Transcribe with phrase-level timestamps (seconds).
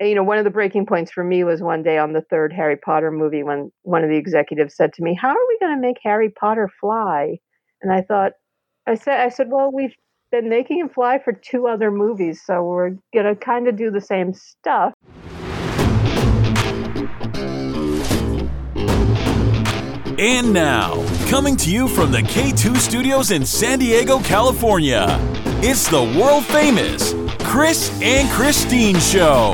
[0.00, 2.52] you know, one of the breaking points for me was one day on the third
[2.52, 5.76] Harry Potter movie when one of the executives said to me, "How are we going
[5.76, 7.38] to make Harry Potter fly?"
[7.82, 8.32] And I thought,
[8.86, 9.94] I said, I said, well, we've
[10.30, 13.90] been making him fly for two other movies, so we're going to kind of do
[13.90, 14.94] the same stuff.
[20.18, 25.18] And now, coming to you from the K2 studios in San Diego, California,
[25.62, 27.12] it's the world famous
[27.44, 29.52] Kris and Kristine Show.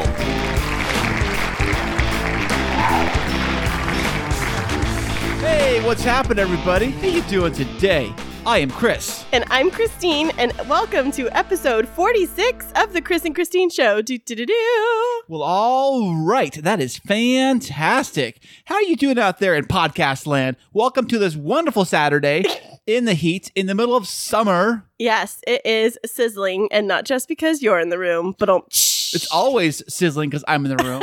[5.40, 6.92] Hey, what's happening, everybody?
[6.92, 8.14] How you doing today?
[8.46, 9.24] I am Kris.
[9.32, 14.00] And I'm Kristine, and welcome to episode 46 of the Kris and Kristine Show.
[14.00, 15.22] Do do do do.
[15.26, 18.40] Well, all right, that is fantastic.
[18.66, 20.56] How are you doing out there in podcast land?
[20.72, 22.44] Welcome to this wonderful Saturday
[22.86, 24.84] in the heat, in the middle of summer.
[24.98, 29.28] Yes, it is sizzling, and not just because you're in the room, but um, It's
[29.32, 31.02] always sizzling because I'm in the room.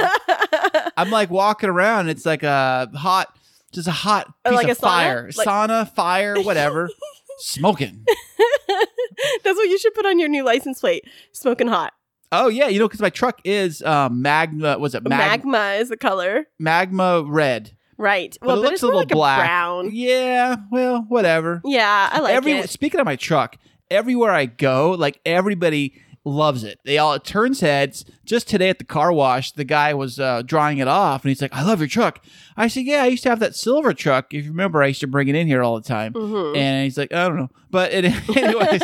[0.97, 2.09] I'm like walking around.
[2.09, 3.35] It's like a hot,
[3.73, 6.89] just a hot piece like of fire, Like- sauna, fire, whatever,
[7.39, 8.05] smoking.
[9.43, 11.03] That's what you should put on your new license plate.
[11.33, 11.93] Smoking hot.
[12.31, 14.79] Oh yeah, you know because my truck is um, magma.
[14.79, 16.45] Was it mag- Magma is the color.
[16.59, 17.75] magma red?
[18.03, 18.37] Right.
[18.41, 19.39] But well, it but looks a little like black.
[19.39, 19.89] a brown.
[19.93, 21.61] Yeah, well, whatever.
[21.63, 22.69] Yeah, I like Every it.
[22.69, 23.57] speaking of my truck,
[23.89, 26.79] everywhere I go, like everybody loves it.
[26.85, 28.03] They all it turns heads.
[28.25, 31.41] Just today at the car wash, the guy was uh, drawing it off, and he's
[31.41, 32.19] like, "I love your truck."
[32.57, 34.33] I said, "Yeah, I used to have that silver truck.
[34.33, 36.57] If you remember, I used to bring it in here all the time." Mhm.
[36.57, 38.05] And he's like, "I don't know," but it,
[38.37, 38.81] anyways,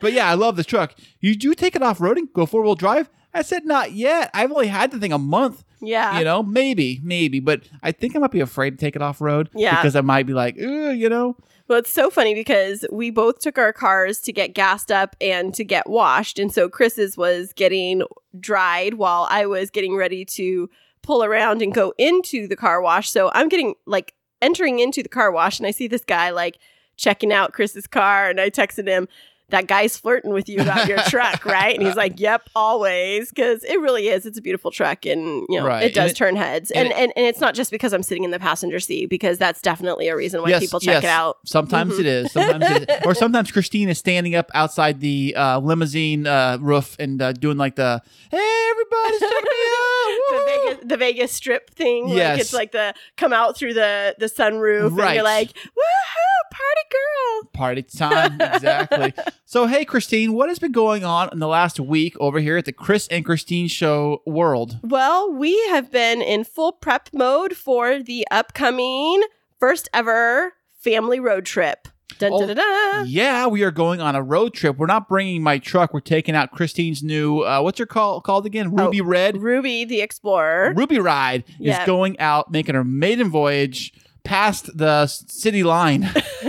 [0.00, 0.94] but yeah, I love this truck.
[1.20, 3.10] You do take it off roading, go four wheel drive.
[3.34, 4.30] I said, "Not yet.
[4.34, 6.18] I've only had the thing a month." Yeah.
[6.18, 9.20] you know, maybe, maybe, but I think I might be afraid to take it off
[9.20, 9.48] road.
[9.54, 9.76] Yeah.
[9.76, 11.36] because I might be like, you know,
[11.68, 15.54] Well, it's so funny because we both took our cars to get gassed up and
[15.54, 16.38] to get washed.
[16.38, 18.02] And so Kris's was getting
[18.38, 20.68] dried while I was getting ready to
[21.02, 23.10] pull around and go into the car wash.
[23.10, 26.58] So I'm getting like entering into the car wash and I see this guy like
[26.96, 28.28] checking out Kris's car.
[28.28, 29.08] And I texted him,
[29.50, 31.74] that guy's flirting with you about your truck, right?
[31.76, 34.26] And he's like, "Yep, always," because it really is.
[34.26, 35.84] It's a beautiful truck, and you know Right.
[35.84, 36.70] it does it- turn heads.
[36.70, 39.38] and And and, and it's not just because I'm sitting in the passenger seat, because
[39.38, 41.04] that's definitely a reason why yes, people check yes.
[41.04, 41.38] it out.
[41.46, 42.00] Sometimes Mhm.
[42.00, 42.96] it is, sometimes it is.
[43.06, 47.56] or sometimes Kristine is standing up outside the uh, limousine uh, roof and uh, doing
[47.58, 48.00] like the
[48.30, 50.44] "Hey, everybody's checking me out!" the!
[50.46, 52.08] Vegas, the Vegas Strip thing.
[52.08, 52.30] Yes.
[52.34, 56.86] Like it's like the come out through the the sunroof, and you're like, woohoo, party
[56.90, 57.50] girl.
[57.52, 59.12] Party time, exactly.
[59.44, 62.66] So, hey, Kristine, what has been going on in the last week over here at
[62.66, 64.78] the Kris and Kristine Show world?
[64.84, 69.22] Well, we have been in full prep mode for the upcoming
[69.58, 71.88] first ever family road trip.
[72.18, 73.06] Dun, Oh, dun, dun, dun.
[73.08, 74.76] Yeah, we are going on a road trip.
[74.76, 75.92] We're not bringing my truck.
[75.92, 78.68] We're taking out Kristine's new, uh, what's her call called again?
[78.78, 79.38] Oh, Ruby Red.
[79.38, 80.74] Ruby the Explorer.
[80.76, 83.92] Ruby Ride is going out, making her maiden voyage
[84.22, 86.08] past the city line.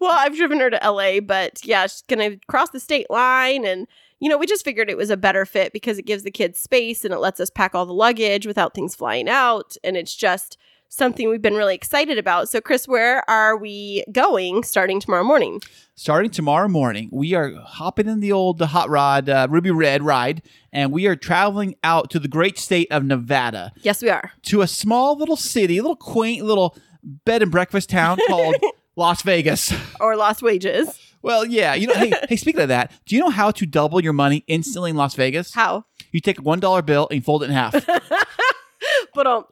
[0.00, 3.86] well, I've driven her to LA, but yeah, she's gonna cross the state line and
[4.20, 6.58] you know, we just figured it was a better fit because it gives the kids
[6.58, 9.76] space and it lets us pack all the luggage without things flying out.
[9.84, 12.48] And it's just something we've been really excited about.
[12.48, 15.60] So, Kris, where are we going starting tomorrow morning?
[15.94, 20.42] Starting tomorrow morning, we are hopping in the old hot rod uh, Ruby Red ride,
[20.72, 24.32] and we are traveling out to the great state of Nevada Yes, we are.
[24.44, 28.56] to a small little city, a little quaint little bed and breakfast town called
[28.98, 29.72] Las Vegas.
[30.00, 30.98] Or Lost Wages.
[31.22, 31.94] Well, yeah, you know.
[31.94, 34.96] hey, hey, speaking of that, do you know how to double your money instantly in
[34.96, 35.54] Las Vegas?
[35.54, 35.84] How?
[36.12, 37.74] You take a one dollar bill and fold it in half.
[39.14, 39.44] But um,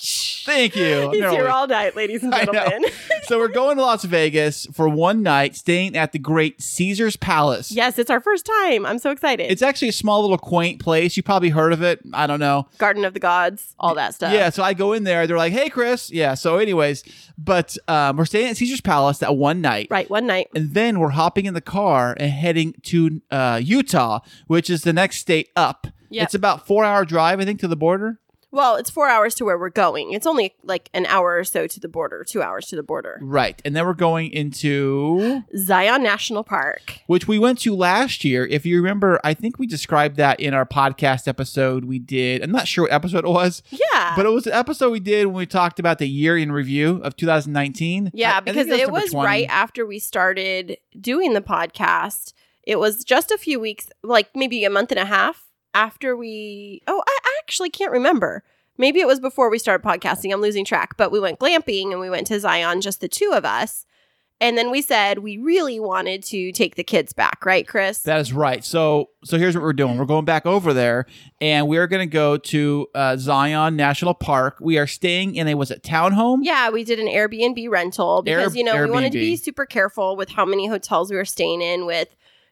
[0.47, 1.11] Thank you.
[1.13, 2.85] he's here all night, ladies and gentlemen.
[3.25, 7.71] so we're going to Las Vegas for one night, staying at the great Caesar's Palace.
[7.73, 8.87] yes, it's our first time.
[8.87, 9.51] I'm so excited.
[9.51, 11.17] It's actually a small little quaint place.
[11.17, 12.01] You probably heard of it.
[12.15, 12.69] I don't know.
[12.79, 14.33] Garden of the Gods, all that stuff.
[14.33, 15.27] Yeah, so I go in there.
[15.27, 16.35] They're like, "Hey, Kris." Yeah.
[16.35, 17.03] So, anyways,
[17.37, 20.49] but um, we're staying at Caesar's Palace that one night, Right, one night.
[20.55, 24.93] and then we're hopping in the car and heading to uh, Utah, which is the
[24.93, 25.89] next state up.
[26.11, 26.25] Yep.
[26.25, 28.21] It's about four hour drive, I think, to the border.
[28.57, 30.13] Well, it's four hours to where we're going.
[30.13, 33.19] It's only like an hour or so to the border, two hours to the border.
[33.21, 37.01] Right, and then we're going into Zion National Park.
[37.07, 38.47] which we went to last year.
[38.47, 42.43] If you remember, I think we described that in our podcast episode we did.
[42.43, 44.15] I'm not sure what episode it was, Yeah.
[44.17, 47.03] but it was an episode we did when we talked about the year in review
[47.05, 48.07] of 2019.
[48.07, 52.33] I- yeah, I because it number was right after we started doing the podcast.
[52.63, 55.46] It was just a few weeks, like maybe a month and a half
[55.77, 56.83] after we.
[56.87, 58.43] Oh, I actually can't remember.
[58.79, 60.33] Maybe it was before we started podcasting.
[60.33, 63.33] I'm losing track, but we went glamping and we went to Zion, just the two
[63.35, 63.87] of us.
[64.39, 68.01] And then we said we really wanted to take the kids back, right, Kris?
[68.01, 68.63] That is right.
[68.63, 69.97] So so here's what we're doing.
[69.97, 71.07] We're going back over there,
[71.41, 74.59] and we're going to go to uh, Zion National Park.
[74.61, 76.39] We are staying in a was it townhome?
[76.43, 79.65] yeah, we did an Airbnb rental because, Air- you know, we wanted to be super
[79.65, 82.09] careful with how many hotels we were staying in with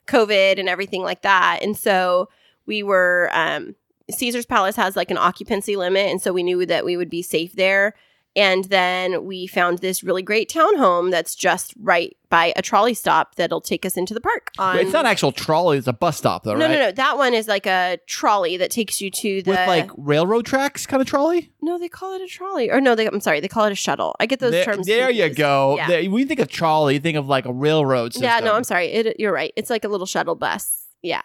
[0.06, 1.60] COVID and everything like that.
[1.62, 2.30] And so
[2.66, 3.74] we were, um,
[4.10, 6.10] Caesar's Palace has like an occupancy limit.
[6.10, 7.94] And so we knew that we would be safe there.
[8.36, 13.36] And then we found this really great townhome that's just right by a trolley stop
[13.36, 14.50] that'll take us into the park.
[14.58, 15.78] On, It's not an actual trolley.
[15.78, 16.72] It's a bus stop though, no, right?
[16.72, 16.90] no, no.
[16.90, 19.50] That one is like a trolley that takes you to the.
[19.52, 21.52] With like railroad tracks kind of trolley.
[21.62, 22.72] no, they call it a trolley.
[22.72, 24.16] Or no, they, I'm sorry, they call it a shuttle.
[24.18, 24.86] I get those there terms.
[24.88, 25.76] there you go.
[25.76, 25.86] Yeah.
[25.86, 28.24] There- when you think of trolley, you think of like a railroad system.
[28.28, 28.86] Yeah, no, I'm sorry.
[28.88, 29.52] It, you're right.
[29.54, 30.86] It's like a little shuttle bus.
[31.02, 31.22] Yeah.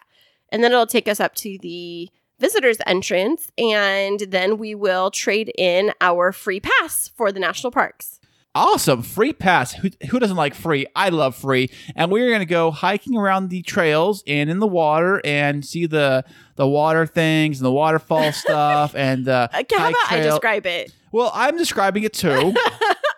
[0.52, 5.52] And then it'll take us up to the visitors entrance and then we will trade
[5.58, 8.18] in our free pass for the national parks.
[8.52, 9.02] Awesome.
[9.02, 9.72] Free pass.
[9.74, 10.86] Who, who doesn't like free?
[10.96, 11.70] I love free.
[11.94, 15.86] And we're going to go hiking around the trails and in the water and see
[15.86, 16.24] the
[16.56, 20.24] the water things and the waterfall stuff and Uh, how about I trail.
[20.30, 20.92] describe it?
[21.12, 22.52] Well, I'm describing it too.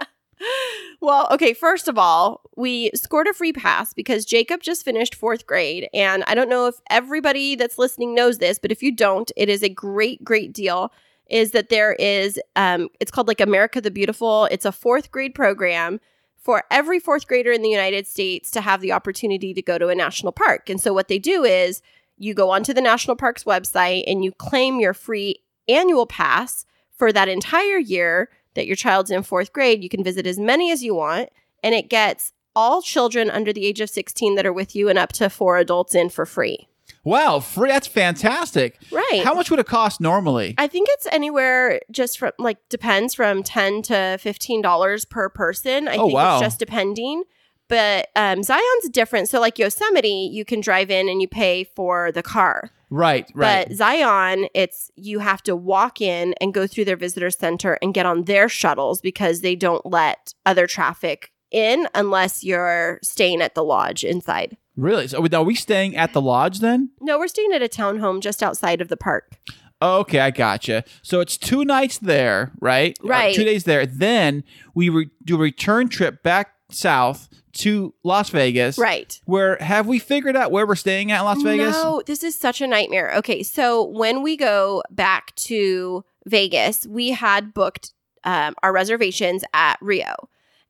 [1.00, 5.46] Well, okay, first of all, we scored a free pass because Jacob just finished fourth
[5.46, 5.88] grade.
[5.92, 9.48] And I don't know if everybody that's listening knows this, but if you don't, it
[9.48, 10.92] is a great, great deal.
[11.28, 14.46] Is that there is, um, it's called like America the Beautiful.
[14.46, 15.98] It's a fourth grade program
[16.36, 19.88] for every fourth grader in the United States to have the opportunity to go to
[19.88, 20.68] a national park.
[20.68, 21.80] And so what they do is
[22.16, 25.36] you go onto the national parks website and you claim your free
[25.68, 26.66] annual pass
[26.96, 29.82] for that entire year that your child's in fourth grade.
[29.82, 31.28] You can visit as many as you want,
[31.62, 34.98] and it gets all children under the age of 16 that are with you and
[34.98, 36.68] up to four adults in for free.
[37.04, 37.70] wow, free.
[37.70, 38.78] That's fantastic.
[38.92, 39.22] Right.
[39.24, 40.54] How much would it cost normally?
[40.58, 45.88] I think it's anywhere just from like depends from ten to fifteen dollars per person.
[45.88, 46.36] I Oh, think wow.
[46.36, 47.24] it's just depending.
[47.68, 49.28] But um, Zion's different.
[49.30, 52.70] So like Yosemite, you can drive in and you pay for the car.
[52.92, 53.66] Right, right.
[53.68, 57.94] But Zion, it's you have to walk in and go through their visitor center and
[57.94, 63.54] get on their shuttles because they don't let other traffic in unless you're staying at
[63.54, 64.56] the lodge inside.
[64.76, 65.06] really?
[65.08, 66.90] So are we staying at the lodge then?
[67.00, 69.36] No, we're staying at a townhome just outside of the park.
[69.82, 70.84] Oh, okay, I gotcha.
[71.02, 72.96] So it's two nights there, right?
[73.02, 73.34] Right.
[73.34, 73.84] two days there.
[73.84, 74.44] Then
[74.76, 78.78] we re- do a return trip back south to Las Vegas.
[78.78, 79.20] Right.
[79.24, 81.74] Where have we figured out where we're staying at in Las Vegas?
[81.74, 83.12] No, this is such a nightmare.
[83.16, 87.92] Okay, so when we go back to Vegas, we had booked
[88.24, 90.14] um, our reservations at Rio.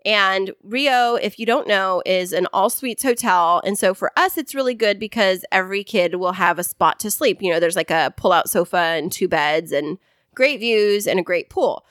[0.04, 3.62] And Rio, if you don't know, is an all suites hotel.
[3.64, 7.10] And so for us, it's really good because every kid will have a spot to
[7.10, 7.40] sleep.
[7.40, 9.98] You know, there's like a pull out sofa and two beds and
[10.34, 11.84] great views and a great pool.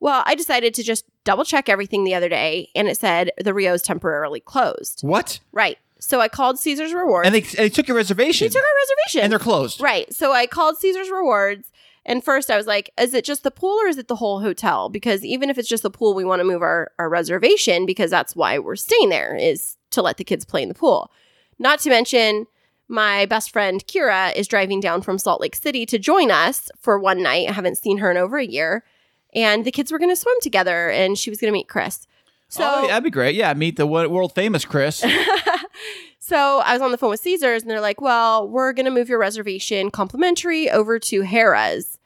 [0.00, 3.52] Well, I decided to just double check everything the other day and it said the
[3.54, 5.00] Rio is temporarily closed.
[5.02, 5.40] What?
[5.52, 5.78] Right.
[6.00, 7.26] So I called Caesar's Rewards.
[7.26, 8.44] And they, and they took your reservation.
[8.46, 9.20] They took our reservation.
[9.22, 9.80] and they're closed.
[9.80, 10.12] Right.
[10.14, 11.72] So I called Caesar's Rewards.
[12.06, 14.40] And first I was like, is it just the pool or is it the whole
[14.40, 14.88] hotel?
[14.88, 18.10] Because even if it's just the pool, we want to move our, our reservation because
[18.10, 21.10] that's why we're staying there is to let the kids play in the pool.
[21.58, 22.46] Not to mention,
[22.88, 26.98] my best friend Kira is driving down from Salt Lake City to join us for
[26.98, 27.48] one night.
[27.48, 28.84] I haven't seen her in over a year.
[29.34, 32.06] And the kids were going to swim together and she was going to meet Kris.
[32.48, 33.34] So oh, that'd be great.
[33.34, 34.96] Yeah, meet the world famous Kris.
[36.18, 38.90] so I was on the phone with Caesars and they're like, well, we're going to
[38.90, 41.98] move your reservation complimentary over to Harrah's.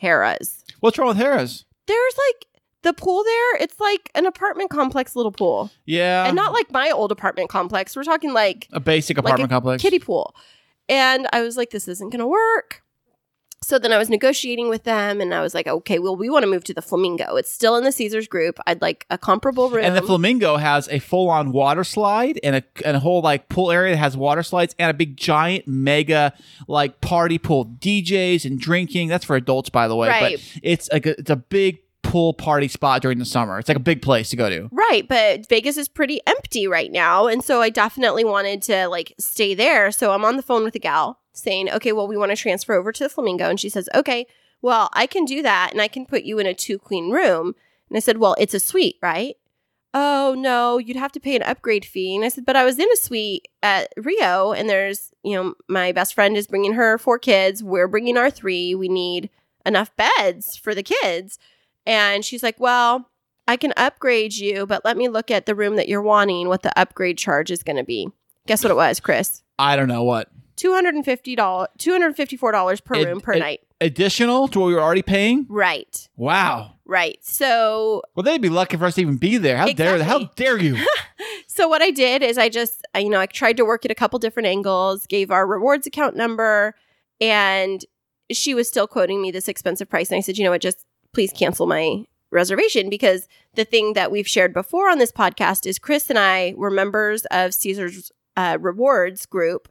[0.00, 0.64] Harrah's.
[0.80, 1.64] What's wrong with Harrah's?
[1.86, 2.46] There's like
[2.82, 5.70] the pool there, it's like an apartment complex little pool.
[5.86, 7.96] Yeah, and not like my old apartment complex.
[7.96, 9.82] We're talking like a basic like apartment a complex.
[9.82, 10.34] kiddie pool.
[10.88, 12.82] And I was like, this isn't going to work.
[13.64, 16.44] So then I was negotiating with them and I was like, okay, well, we want
[16.44, 17.36] to move to the Flamingo.
[17.36, 18.58] It's still in the Caesars group.
[18.66, 19.84] I'd like a comparable room.
[19.84, 23.70] And the Flamingo has a full-on water slide and a and a whole like pool
[23.70, 26.32] area that has water slides and a big giant mega
[26.68, 29.08] like party pool, DJs and drinking.
[29.08, 30.08] That's for adults, by the way.
[30.08, 30.36] Right.
[30.36, 33.58] But it's like a, it's a big pool party spot during the summer.
[33.58, 34.68] It's like a big place to go to.
[34.70, 39.14] Right, but Vegas is pretty empty right now, and so I definitely wanted to like
[39.18, 39.90] stay there.
[39.90, 42.74] So I'm on the phone with a gal saying, "Okay, well, we want to transfer
[42.74, 44.26] over to the Flamingo," and she says, "Okay,
[44.62, 47.54] well, I can do that, and I can put you in a two queen room."
[47.90, 49.36] And I said, "Well, it's a suite, right?"
[49.92, 52.16] Oh no, you'd have to pay an upgrade fee.
[52.16, 55.54] And I said, "But I was in a suite at Rio, and there's, you know,
[55.68, 57.62] my best friend is bringing her four kids.
[57.62, 58.74] We're bringing our three.
[58.74, 59.30] We need
[59.66, 61.38] enough beds for the kids."
[61.84, 63.10] And she's like, "Well."
[63.46, 66.62] I can upgrade you, but let me look at the room that you're wanting, what
[66.62, 68.08] the upgrade charge is going to be.
[68.46, 69.42] Guess what it was, Kris?
[69.58, 70.30] I don't know what
[70.64, 71.36] $250,
[71.78, 73.60] $254 per room per night.
[73.80, 75.46] additional to what we were already paying.
[75.48, 76.08] Right.
[76.16, 76.72] Wow.
[76.86, 77.18] Right.
[77.22, 79.56] So Well, they'd be lucky for us to even be there.
[79.56, 80.76] How dare how dare you?
[81.46, 83.94] So what I did is I just, you know, I tried to work at a
[83.94, 86.74] couple different angles, gave our rewards account number,
[87.20, 87.84] and
[88.32, 90.10] she was still quoting me this expensive price.
[90.10, 94.10] And I said, you know what, just please cancel my reservation because the thing that
[94.10, 98.58] we've shared before on this podcast is Kris and I were members of Caesar's uh,
[98.60, 99.68] rewards group.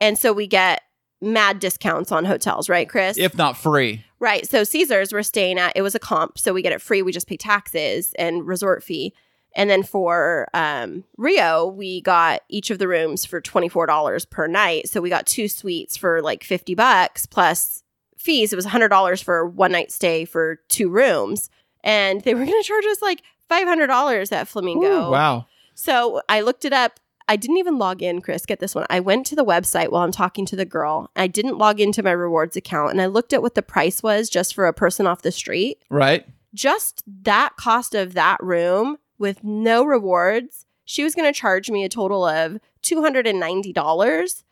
[0.00, 0.82] And so we get
[1.20, 3.16] mad discounts on hotels, right, Kris?
[3.16, 4.04] If not free.
[4.18, 4.48] Right.
[4.48, 6.38] So Caesars we're staying at, it was a comp.
[6.38, 7.02] So we get it free.
[7.02, 9.14] We just pay taxes and resort fee.
[9.54, 14.88] And then for um, Rio, we got each of the rooms for $24 per night.
[14.88, 17.82] So we got two suites for like 50 bucks plus
[18.16, 18.52] fees.
[18.52, 21.50] It was $100 for one night stay for two rooms.
[21.84, 25.08] And they were going to charge us like $500 at Flamingo.
[25.08, 25.46] Ooh, wow.
[25.74, 27.00] So I looked it up.
[27.28, 28.46] I didn't even log in, Kris.
[28.46, 28.86] Get this one.
[28.90, 31.10] I went to the website while I'm talking to the girl.
[31.16, 34.28] I didn't log into my rewards account and I looked at what the price was
[34.28, 35.82] just for a person off the street.
[35.90, 36.26] Right.
[36.54, 41.84] Just that cost of that room with no rewards, she was going to charge me
[41.84, 44.44] a total of $290.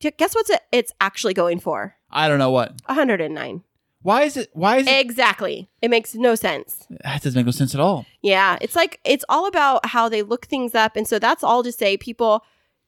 [0.00, 1.96] Guess what's it, it's actually going for?
[2.10, 2.80] I don't know what.
[2.86, 3.62] 109.
[4.02, 4.50] Why is it?
[4.52, 5.00] Why is it?
[5.00, 5.70] Exactly.
[5.80, 6.86] It makes no sense.
[7.04, 8.06] That doesn't make no sense at all.
[8.20, 10.96] Yeah, it's like it's all about how they look things up.
[10.96, 12.44] And so that's all to say people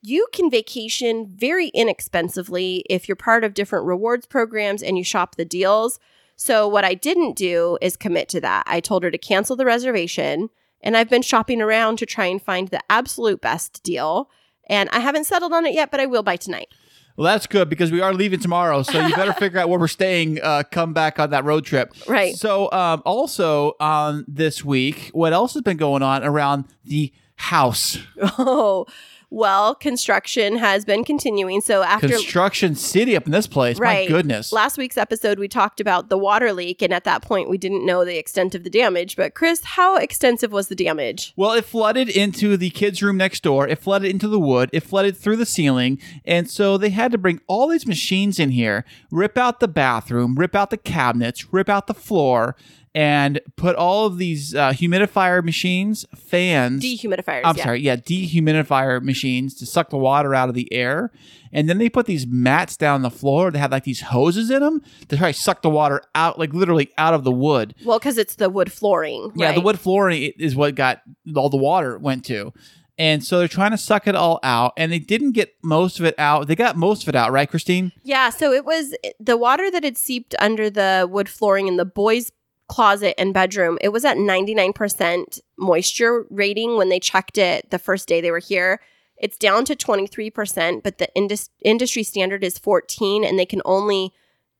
[0.06, 5.36] you can vacation very inexpensively if you're part of different rewards programs and you shop
[5.36, 5.98] the deals.
[6.36, 8.64] So what I didn't do is commit to that.
[8.66, 10.50] I told her to cancel the reservation
[10.82, 14.28] and I've been shopping around to try and find the absolute best deal.
[14.68, 16.68] And I haven't settled on it yet, but I will by tonight.
[17.16, 19.86] Well, that's good because we are leaving tomorrow, so you better figure out where we're
[19.86, 20.40] staying.
[20.42, 22.34] Uh, come back on that road trip, Right.
[22.34, 27.98] So, um, also um, this week, what else has been going on around the house
[28.38, 28.86] Oh,
[29.30, 31.60] well, construction has been continuing.
[31.60, 33.78] So after construction city up in this place?
[33.78, 34.08] Right.
[34.08, 34.52] My goodness.
[34.52, 37.84] Last week's episode, we talked about the water leak, and at that point, we didn't
[37.84, 39.16] know the extent of the damage.
[39.16, 41.32] But, Kris, how extensive was the damage?
[41.36, 43.66] Well, it flooded into the kids' room next door.
[43.68, 44.70] It flooded into the wood.
[44.72, 46.00] It flooded through the ceiling.
[46.24, 50.36] And so they had to bring all these machines in here, rip out the bathroom,
[50.36, 52.56] rip out the cabinets, rip out the floor,
[52.94, 56.84] and put all of these uh, humidifier machines, fans.
[56.84, 57.42] Dehumidifiers.
[57.44, 57.64] I'm yeah.
[57.64, 61.10] sorry, yeah, dehumidifier machines to suck the water out of the air.
[61.52, 63.50] And then they put these mats down the floor.
[63.50, 66.52] They had like these hoses in them to try to suck the water out, like
[66.52, 67.74] literally out of the wood.
[67.84, 69.32] Well, because it's the wood flooring.
[69.36, 71.02] Yeah, the wood flooring is what got
[71.36, 72.52] all the water went to.
[72.96, 76.06] And so they're trying to suck it all out, and they didn't get most of
[76.06, 76.46] it out.
[76.46, 77.90] They got most of it out, right, Kristine?
[78.04, 81.84] Yeah, so it was the water that had seeped under the wood flooring in the
[81.84, 82.30] boys'
[82.68, 83.78] closet and bedroom.
[83.80, 88.38] It was at 99% moisture rating when they checked it the first day they were
[88.38, 88.80] here.
[89.16, 94.12] It's down to 23%, but the indus- industry standard is 14 and they can only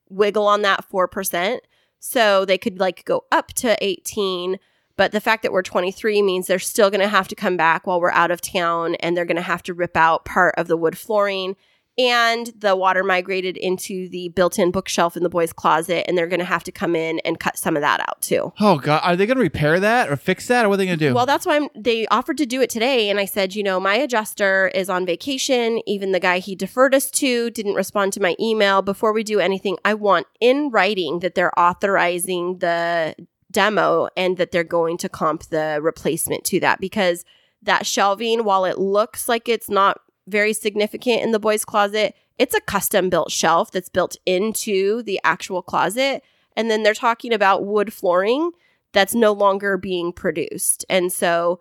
[0.09, 1.59] wiggle on that 4%.
[1.99, 4.59] So they could like go up to 18,
[4.97, 7.87] but the fact that we're 23 means they're still going to have to come back
[7.87, 10.69] while we're out of town and they're going to have to rip out part of
[10.69, 11.57] the wood flooring
[11.97, 16.41] and the water migrated into the built-in bookshelf in the boys' closet and they're going
[16.41, 18.53] to have to come in and cut some of that out too.
[18.61, 20.87] Oh God, are they going to repair that or fix that, or what are they
[20.87, 21.15] going to do?
[21.15, 23.79] Well, that's why I'm, they offered to do it today and I said, you know,
[23.79, 25.81] my adjuster is on vacation.
[25.87, 28.83] Even the guy he deferred us to didn't respond to my email.
[28.83, 33.15] Before we do anything, I want in writing that they're authorizing the
[33.51, 37.25] demo and that they're going to comp the replacement to that because
[37.63, 42.55] that shelving, while it looks like it's not very significant in the boys' closet, it's
[42.55, 46.23] a custom built shelf that's built into the actual closet.
[46.57, 48.51] And then they're talking about wood flooring
[48.93, 50.85] that's no longer being produced.
[50.89, 51.61] And so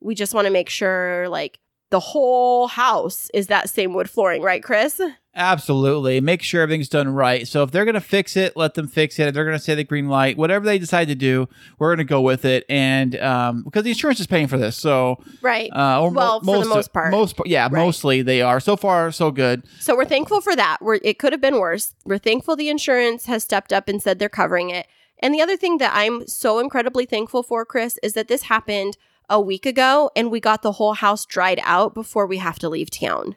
[0.00, 1.58] we just want to make sure like
[1.92, 5.00] the whole house is that same wood flooring, right, Kris?
[5.34, 6.20] Absolutely.
[6.20, 7.46] Make sure everything's done right.
[7.48, 9.28] So if they're going to fix it, let them fix it.
[9.28, 12.06] If they're going to say the green light, whatever they decide to do, we're going
[12.06, 12.64] to go with it.
[12.68, 15.70] And um, because the insurance is paying for this, so Right.
[15.74, 17.10] uh, or mo- Well, for the most part.
[17.12, 17.72] most yeah, Right.
[17.72, 18.60] mostly they are.
[18.60, 19.62] So far, so good.
[19.80, 20.78] So we're thankful for that.
[20.82, 21.94] We're, it could have been worse.
[22.04, 24.86] We're thankful the insurance has stepped up and said they're covering it.
[25.18, 28.96] And the other thing that I'm so incredibly thankful for, Kris, is that this happened
[29.28, 32.68] a week ago and we got the whole house dried out before we have to
[32.68, 33.36] leave town.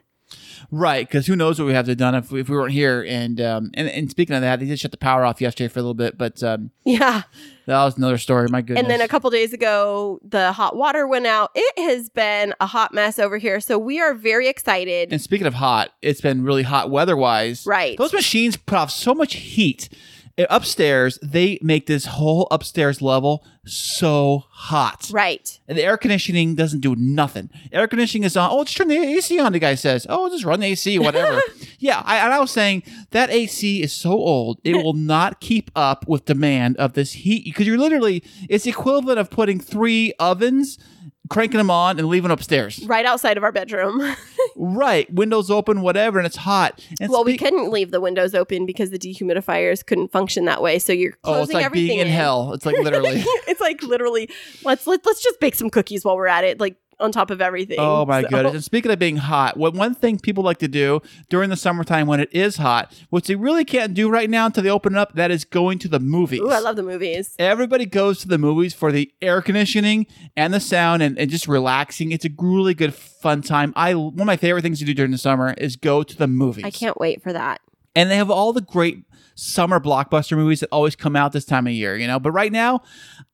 [0.72, 3.04] Right, because who knows what we have to have done if, if we weren't here.
[3.08, 5.78] And, um, and and speaking of that, they did shut the power off yesterday for
[5.78, 7.22] a little bit, but um, Yeah.
[7.66, 8.48] that was another story.
[8.48, 8.82] My goodness.
[8.82, 11.52] And then a couple days ago, the hot water went out.
[11.54, 13.60] It has been a hot mess over here.
[13.60, 15.12] So we are very excited.
[15.12, 17.64] And speaking of hot, it's been really hot weather wise.
[17.64, 17.96] Right.
[17.96, 19.88] Those machines put off so much heat.
[20.38, 25.08] Uh, Upstairs, they make this whole upstairs level so hot.
[25.12, 25.58] right.
[25.66, 27.50] And the air conditioning doesn't do nothing.
[27.72, 28.50] Air conditioning is on.
[28.52, 29.52] Oh, just turn the AC on.
[29.52, 31.40] The guy says, "Oh, just run the AC, whatever."
[31.78, 35.70] yeah, I, and I was saying that AC is so old it will not keep
[35.74, 40.12] up with demand of this heat because you're literally it's the equivalent of putting three
[40.20, 40.78] ovens
[41.28, 42.84] cranking them on and leaving upstairs.
[42.86, 44.00] right outside of our bedroom.
[44.58, 46.82] Right, windows open, whatever, and it's hot.
[46.98, 50.78] And well, we couldn't leave the windows open because the dehumidifiers couldn't function that way.
[50.78, 52.54] So you're closing Oh, it's like everything being in, hell.
[52.54, 53.16] It's like literally.
[53.46, 54.30] it's like literally
[54.64, 57.40] let's let, let's just bake some cookies while we're at it, like on top of
[57.40, 57.76] everything.
[57.78, 58.54] Oh my So- goodness!
[58.54, 62.06] And speaking of being hot, what one thing people like to do during the summertime
[62.06, 65.14] when it is hot, which they really can't do right now until they open up,
[65.14, 66.40] that is going to the movies.
[66.40, 67.34] Ooh, I love the movies.
[67.38, 71.46] Everybody goes to the movies for the air conditioning and the sound and, and just
[71.48, 72.12] relaxing.
[72.12, 73.72] It's a really good fun time.
[73.76, 76.26] I one of my favorite things to do during the summer is go to the
[76.26, 76.64] movies.
[76.64, 77.60] I can't wait for that.
[77.94, 81.66] and they have all the great summer blockbuster movies that always come out this time
[81.66, 82.18] of year, you know.
[82.18, 82.80] But right now,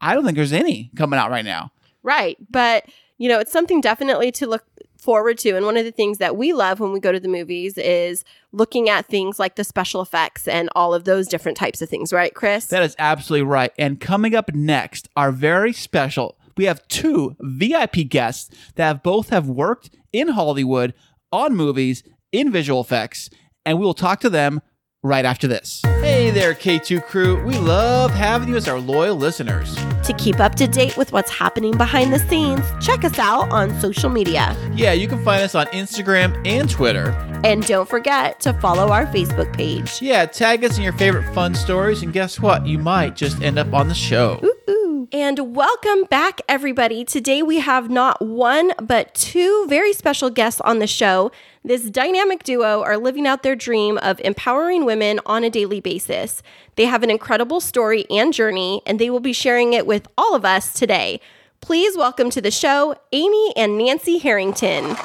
[0.01, 1.71] I don't think there's any coming out right now.
[2.03, 2.37] Right.
[2.51, 2.85] But,
[3.23, 4.65] you know, it's something definitely to look
[4.99, 5.51] forward to.
[5.51, 8.25] And one of the things that we love when we go to the movies is
[8.51, 12.13] looking at things like the special effects and all of those different types of things,
[12.13, 12.67] right, Kris?
[12.67, 13.71] That is absolutely right.
[13.79, 19.29] And coming up next, our very special, we have two VIP guests that have both
[19.29, 20.93] have worked in Hollywood
[21.31, 22.03] on movies
[22.33, 23.31] in visual effects,
[23.65, 24.61] and we will talk to them
[25.03, 25.83] right after this.
[25.85, 27.43] Hey there, K2 crew.
[27.45, 29.75] We love having you as our loyal listeners.
[30.05, 33.79] to keep up to date with what's happening behind the scenes, check us out on
[33.81, 34.57] social media.
[34.75, 37.11] Yeah, you can find us on Instagram and Twitter.
[37.45, 40.03] And don't forget to follow our Facebook page.
[40.03, 42.67] Yeah, tag us in your favorite fun stories, and guess what?
[42.67, 44.41] You might just end up on the show.
[44.69, 45.09] Ooh.
[45.13, 47.05] And welcome back, everybody.
[47.05, 51.31] Today we have not one, but two very special guests on the show.
[51.65, 56.43] This dynamic duo are living out their dream of empowering women on a daily basis.
[56.75, 60.35] They have an incredible story and journey, and they will be sharing it with all
[60.35, 61.21] of us today.
[61.61, 64.97] Please welcome to the show Amy and Nancy Harrington.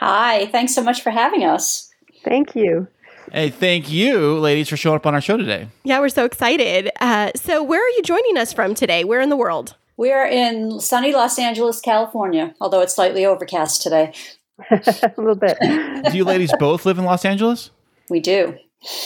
[0.00, 1.90] Hi, thanks so much for having us.
[2.22, 2.88] Thank you.
[3.32, 5.68] Hey, thank you, ladies, for showing up on our show today.
[5.84, 6.90] Yeah, we're so excited.
[7.00, 9.02] Uh, so, where are you joining us from today?
[9.02, 9.76] Where in the world?
[10.00, 14.14] We are in sunny Los Angeles, California, although it's slightly overcast today.
[14.70, 15.58] a little bit.
[15.60, 17.70] Do you ladies both live in Los Angeles?
[18.08, 18.56] We do.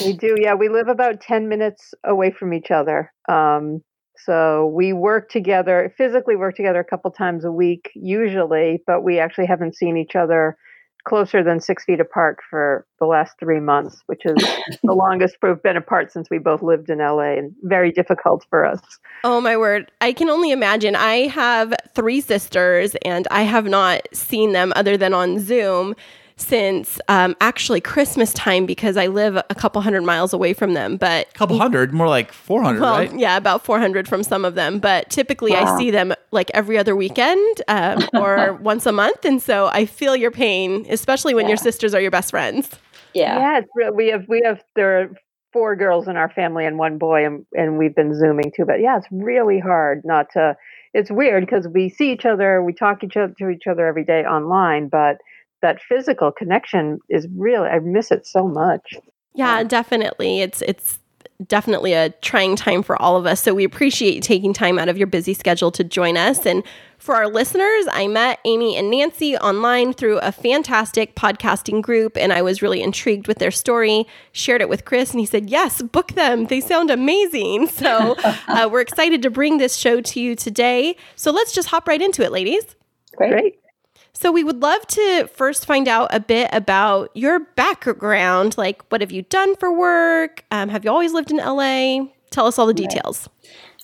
[0.04, 0.54] We do, yeah.
[0.54, 3.12] We live about 10 minutes away from each other.
[3.28, 3.82] Um,
[4.18, 9.18] so we work together, physically work together a couple times a week, usually, but we
[9.18, 10.56] actually haven't seen each other
[11.04, 14.36] closer than six feet apart for the last three months, which is
[14.82, 18.64] the longest we've been apart since we both lived in LA and very difficult for
[18.64, 18.80] us.
[19.22, 19.90] Oh my word.
[20.00, 20.96] I can only imagine.
[20.96, 25.94] I have three sisters and I have not seen them other than on Zoom
[26.36, 30.96] since um, actually Christmas time because I live a couple hundred miles away from them.
[30.96, 33.18] But A couple hundred, more like 400, well, right?
[33.18, 34.78] yeah, about 400 from some of them.
[34.78, 39.24] But typically I see them like every other weekend um, or once a month.
[39.24, 42.70] And so I feel your pain, especially when your sisters are your best friends.
[43.14, 43.38] Yeah.
[43.38, 43.94] Yeah, it's real.
[43.94, 45.10] We have we have there are
[45.52, 48.64] four girls in our family and one boy, and and we've been zooming too.
[48.64, 50.56] But yeah, it's really hard not to.
[50.92, 54.04] It's weird because we see each other, we talk each other to each other every
[54.04, 55.18] day online, but
[55.64, 58.94] that physical connection is really I miss it so much.
[59.34, 60.42] Yeah, definitely.
[60.42, 60.98] It's it's
[61.48, 63.40] definitely a trying time for all of us.
[63.40, 66.44] So we appreciate you taking time out of your busy schedule to join us.
[66.44, 66.62] And
[66.98, 72.30] for our listeners, I met Amy and Nancy online through a fantastic podcasting group, and
[72.30, 74.06] I was really intrigued with their story.
[74.32, 76.46] Shared it with Kris, and he said, "Yes, book them.
[76.46, 78.16] They sound amazing." So
[78.48, 80.96] uh, we're excited to bring this show to you today.
[81.16, 82.64] So let's just hop right into it, ladies.
[83.16, 83.32] Great.
[83.32, 83.54] Great.
[84.14, 88.56] So, we would love to first find out a bit about your background.
[88.56, 90.44] Like, what have you done for work?
[90.50, 92.06] Um, have you always lived in LA?
[92.30, 93.28] Tell us all the details.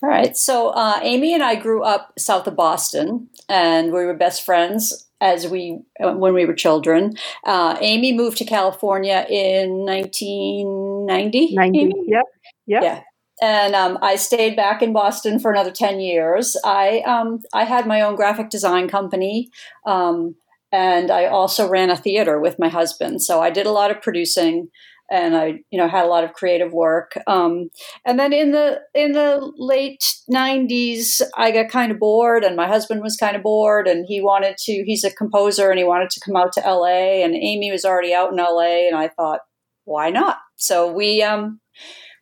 [0.03, 0.37] All right.
[0.37, 5.07] So uh, Amy and I grew up south of Boston, and we were best friends
[5.21, 7.15] as we when we were children.
[7.45, 11.55] Uh, Amy moved to California in 1990.
[11.55, 11.79] 90.
[11.79, 11.95] Amy?
[12.07, 12.25] Yep.
[12.67, 12.83] Yep.
[12.83, 13.03] Yeah.
[13.41, 16.57] And um, I stayed back in Boston for another ten years.
[16.65, 19.51] I um, I had my own graphic design company,
[19.87, 20.37] um,
[20.73, 23.23] and I also ran a theater with my husband.
[23.23, 24.69] So I did a lot of producing,
[25.11, 27.13] and I you know had a lot of creative work.
[27.27, 27.71] Um,
[28.05, 32.67] and then in the in the late '90s, I got kind of bored, and my
[32.69, 34.85] husband was kind of bored, and he wanted to.
[34.85, 37.25] He's a composer, and he wanted to come out to LA.
[37.25, 39.41] And Amy was already out in LA, and I thought,
[39.85, 40.39] why not?
[40.57, 41.60] So we um,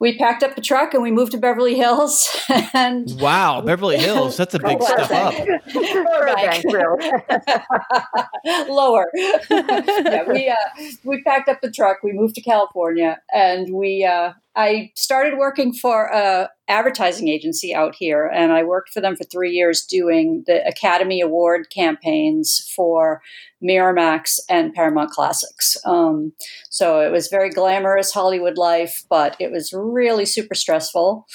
[0.00, 2.28] we packed up the truck and we moved to Beverly Hills
[2.74, 4.36] and Wow, Beverly Hills.
[4.36, 5.34] That's a big step up.
[5.74, 6.64] Burbank,
[8.68, 9.06] lower.
[9.50, 10.54] yeah, we uh,
[11.04, 11.98] we packed up the truck.
[12.02, 17.94] We moved to California, and we uh, I started working for a advertising agency out
[17.94, 23.22] here, and I worked for them for three years doing the Academy Award campaigns for
[23.62, 25.76] Miramax and Paramount Classics.
[25.84, 26.32] Um,
[26.70, 31.26] so it was very glamorous Hollywood life, but it was really super stressful.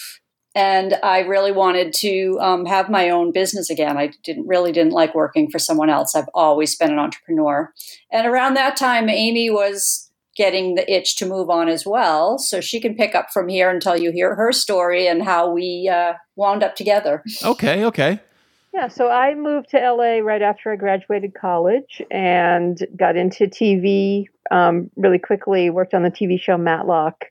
[0.55, 3.97] and I really wanted to um, have my own business again.
[3.97, 6.15] I didn't really didn't like working for someone else.
[6.15, 7.71] I've always been an entrepreneur,
[8.11, 12.37] and around that time, Amy was getting the itch to move on as well.
[12.37, 15.89] So she can pick up from here until you hear her story and how we
[15.91, 17.23] uh, wound up together.
[17.43, 18.19] Okay, okay.
[18.73, 24.25] Yeah, so I moved to LA right after I graduated college and got into TV
[24.49, 25.69] um, really quickly.
[25.69, 27.25] Worked on the TV show Matlock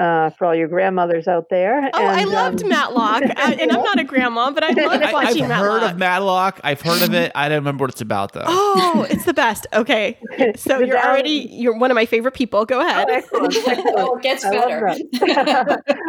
[0.00, 1.90] uh, for all your grandmothers out there.
[1.92, 5.12] Oh, I loved um, Matlock, I, and I'm not a grandma, but I loved I,
[5.12, 5.80] watching I've Matlock.
[5.82, 6.60] heard of Matlock.
[6.64, 7.32] I've heard of it.
[7.36, 8.44] I don't remember what it's about though.
[8.46, 9.66] Oh, it's the best.
[9.74, 10.18] Okay,
[10.56, 12.64] so you're down- already you're one of my favorite people.
[12.64, 13.08] Go ahead.
[13.10, 13.86] excellent, excellent.
[13.98, 14.88] Oh, it gets better.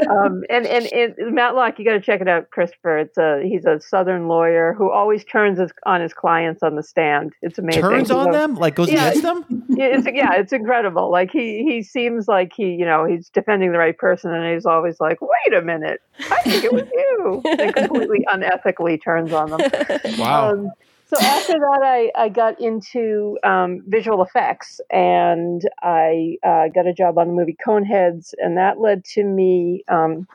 [0.10, 2.98] um, and, and and Matlock, you got to check it out, Christopher.
[3.00, 6.84] It's a he's a Southern lawyer who always turns his, on his clients on the
[6.84, 7.34] stand.
[7.42, 7.82] It's amazing.
[7.82, 9.10] Turns He's on a- them, like goes Yeah.
[9.10, 9.64] against them.
[9.70, 11.12] It's yeah, it's incredible.
[11.12, 14.66] Like he he seems like he you know he's defending the right person, and he's
[14.66, 17.42] always like, wait a minute, I think it was you.
[17.46, 19.60] And completely unethically turns on them.
[20.18, 20.52] Wow.
[20.52, 20.72] Um,
[21.08, 26.94] so after that, I, I got into um, visual effects and I uh, got a
[26.94, 30.26] job on the movie Coneheads, and that led to me um,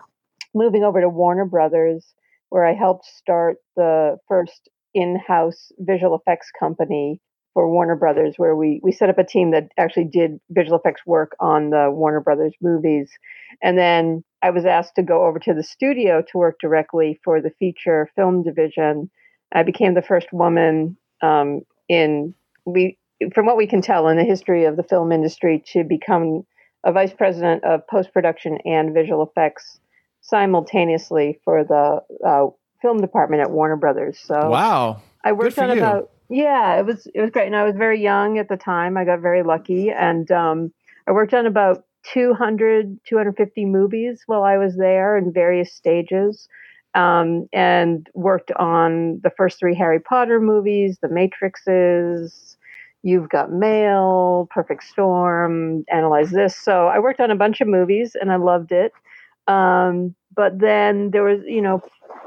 [0.55, 2.15] moving over to Warner Brothers,
[2.51, 7.21] where I helped start the first in-house visual effects company
[7.57, 11.07] for Warner Brothers, where we we set up a team that actually did visual effects
[11.07, 13.11] work on the Warner Brothers movies,
[13.63, 17.41] and then I was asked to go over to the studio to work directly for
[17.41, 19.09] the feature film division.
[19.55, 22.35] I became the first woman um, in
[22.67, 22.99] we,
[23.35, 26.43] from what we can tell, in the history of the film industry to become
[26.85, 29.81] a vice president of post production and visual effects
[30.21, 32.49] simultaneously for the uh,
[32.83, 34.19] film department at Warner Brothers.
[34.23, 35.01] So Wow.
[35.25, 35.79] I worked on you.
[35.79, 38.97] about yeah, it was it was great, and I was very young at the time.
[38.97, 40.73] I got very lucky, and um,
[41.07, 46.49] I worked on about 200, 250 movies while I was there in various stages,
[46.95, 52.57] um, and worked on the first three Harry Potter movies, The Matrixes.
[53.03, 56.57] You've Got Mail, Perfect Storm, Analyze This.
[56.57, 58.93] So I worked on a bunch of movies and I loved it.
[59.49, 61.83] Um, but then there was, you know,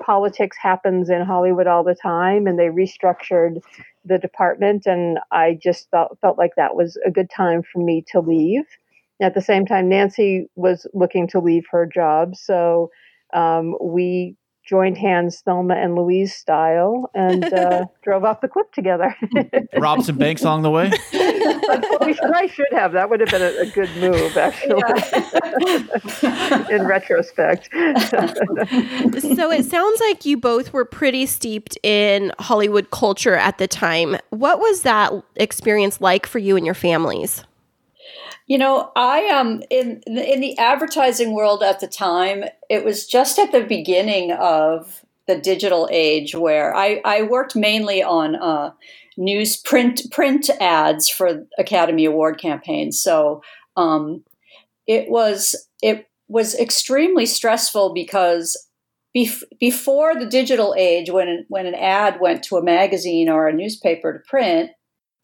[0.05, 3.59] politics happens in Hollywood all the time, and they restructured
[4.05, 8.03] the department, and I just felt felt like that was a good time for me
[8.11, 8.65] to leave.
[9.21, 12.89] At the same time, Nancy was looking to leave her job, so
[13.33, 14.35] um, we
[14.69, 19.15] joined hands, Thelma and Louise style, and uh, drove off the cliff together.
[19.77, 20.91] Rob some banks along the way.
[22.05, 22.91] we should, I should have.
[22.91, 24.83] That would have been a, a good move, actually,
[26.75, 27.69] in retrospect.
[27.71, 34.17] so it sounds like you both were pretty steeped in Hollywood culture at the time.
[34.29, 37.43] What was that experience like for you and your families?
[38.49, 43.39] You know, I um in in the advertising world at the time, it was just
[43.39, 48.71] at the beginning of the digital age where I, I worked mainly on uh,
[49.17, 52.99] news print print ads for Academy Award campaigns.
[52.99, 53.43] So
[53.77, 54.23] um,
[54.87, 58.57] it was it was extremely stressful because
[59.15, 63.53] bef- before the digital age, when when an ad went to a magazine or a
[63.53, 64.71] newspaper to print,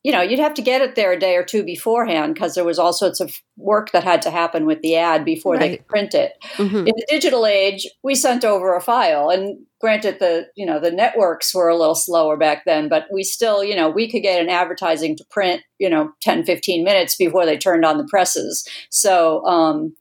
[0.05, 2.63] you know, you'd have to get it there a day or two beforehand because there
[2.63, 5.87] was all sorts of work that had to happen with the ad before they could
[5.87, 6.33] print it.
[6.57, 6.87] Mhm.
[6.87, 10.91] In the digital age, we sent over a file, and granted, the you know the
[10.91, 14.39] networks were a little slower back then, but we still, you know, we could get
[14.39, 18.63] an advertising to print, you know, 10, 15 minutes before they turned on the presses.
[18.91, 19.43] So.
[19.45, 19.95] Um,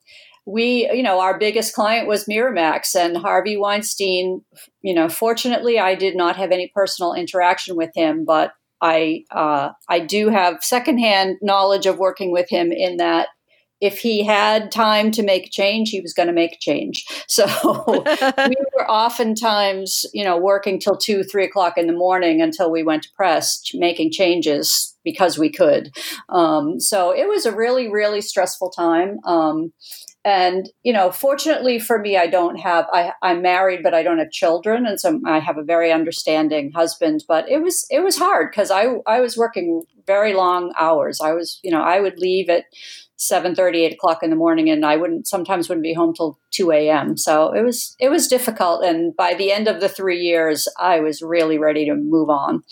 [0.46, 4.42] we, you know, our biggest client was Miramax and Harvey Weinstein.
[4.82, 9.70] You know, fortunately, I did not have any personal interaction with him, but I uh,
[9.88, 13.28] I do have secondhand knowledge of working with him in that
[13.80, 17.04] if he had time to make change, he was going to make change.
[17.28, 17.46] So
[17.86, 22.84] we were oftentimes, you know, working till two, three o'clock in the morning until we
[22.84, 25.94] went to press, making changes because we could.
[26.28, 29.18] Um, so it was a really, really stressful time.
[29.24, 29.72] Um,
[30.24, 32.86] and you know, fortunately for me, I don't have.
[32.92, 36.72] I, I'm married, but I don't have children, and so I have a very understanding
[36.72, 37.24] husband.
[37.28, 41.20] But it was it was hard because I I was working very long hours.
[41.20, 42.64] I was you know I would leave at
[43.16, 46.36] seven thirty eight o'clock in the morning and i wouldn't sometimes wouldn't be home till
[46.50, 50.18] 2 a.m so it was it was difficult and by the end of the three
[50.18, 52.64] years i was really ready to move on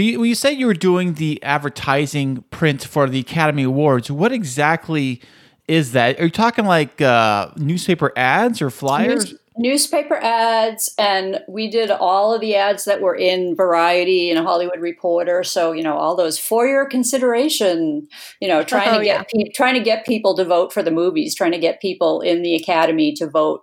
[0.00, 4.32] When you, you said you were doing the advertising print for the Academy Awards, what
[4.32, 5.20] exactly
[5.68, 6.18] is that?
[6.18, 9.32] Are you talking like uh, newspaper ads or flyers?
[9.32, 14.38] News- newspaper ads and we did all of the ads that were in variety and
[14.38, 18.06] hollywood reporter so you know all those for your consideration
[18.40, 20.92] you know trying Oh, to get pe- trying to get people to vote for the
[20.92, 23.60] movies trying to get people in the academy to vote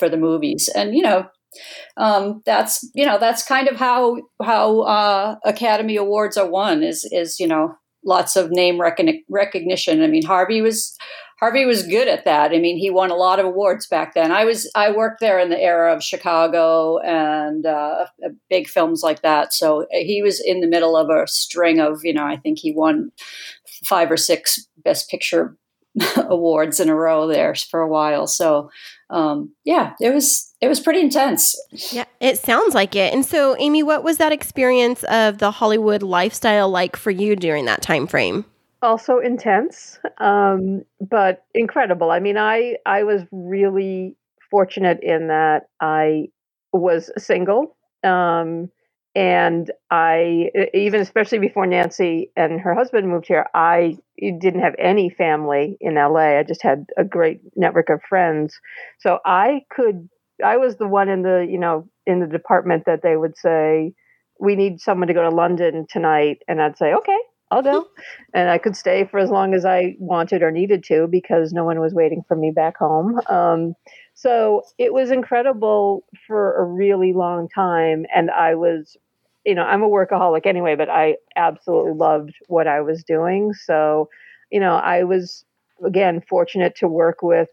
[0.00, 0.68] for the movies.
[0.74, 1.28] And you know,
[1.96, 7.08] um, that's you know that's kind of how how uh, Academy Awards are won is
[7.10, 10.02] is you know lots of name recognition.
[10.02, 10.96] I mean, Harvey was
[11.38, 12.52] Harvey was good at that.
[12.52, 14.30] I mean, he won a lot of awards back then.
[14.30, 18.06] I was I worked there in the era of Chicago and uh,
[18.48, 19.54] big films like that.
[19.54, 22.58] So uh, he was in the middle of a string of you know I think
[22.58, 23.10] he won
[23.84, 25.56] five or six Best Picture
[26.16, 28.26] awards in a row there for a while.
[28.26, 28.70] So
[29.08, 31.58] um, yeah, it was it was pretty intense.
[31.92, 33.12] Yeah, it sounds like it.
[33.12, 37.64] And so, Amy, what was that experience of the Hollywood lifestyle like for you during
[37.66, 38.44] that time frame?
[38.82, 42.10] also intense, um, but incredible.
[42.10, 44.16] I mean, I I was really
[44.50, 46.28] fortunate in that I
[46.72, 48.70] was single, um,
[49.14, 55.10] and I even especially before Nancy and her husband moved here, I didn't have any
[55.10, 56.38] family in LA.
[56.38, 58.58] I just had a great network of friends,
[58.98, 60.08] so I could.
[60.44, 63.92] I was the one in the you know in the department that they would say
[64.38, 67.18] we need someone to go to London tonight, and I'd say okay
[67.50, 67.88] I'll go.
[68.34, 71.64] and I could stay for as long as I wanted or needed to because no
[71.64, 73.20] one was waiting for me back home.
[73.28, 73.74] Um,
[74.14, 78.06] so it was incredible for a really long time.
[78.14, 78.96] And I was,
[79.44, 83.52] you know, I'm a workaholic anyway, but I absolutely loved what I was doing.
[83.52, 84.08] So,
[84.50, 85.44] you know, I was,
[85.84, 87.48] again, fortunate to work with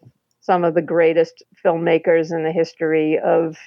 [0.48, 3.58] some of the greatest filmmakers in the history of,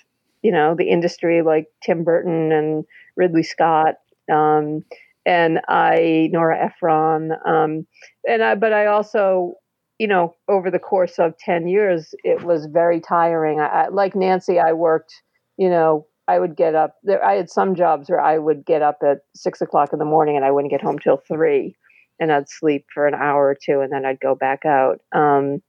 [0.43, 2.85] you know, the industry, like Tim Burton and
[3.17, 3.97] Ridley Scott.
[4.33, 4.83] Um,
[5.27, 7.87] and I Nora Ephron, um,
[8.27, 9.53] and I, but I also,
[9.99, 13.61] you know, over the course of ten years, it was very tiring.
[13.61, 15.13] I, I, like Nancy, I worked,
[15.59, 16.95] you know, I would get up.
[17.03, 20.05] There, I had some jobs where I would get up at six o'clock in the
[20.07, 21.77] morning, and I wouldn't get home till three,
[22.19, 25.01] and I'd sleep for an hour or two, and then I'd go back out.
[25.13, 25.61] Um,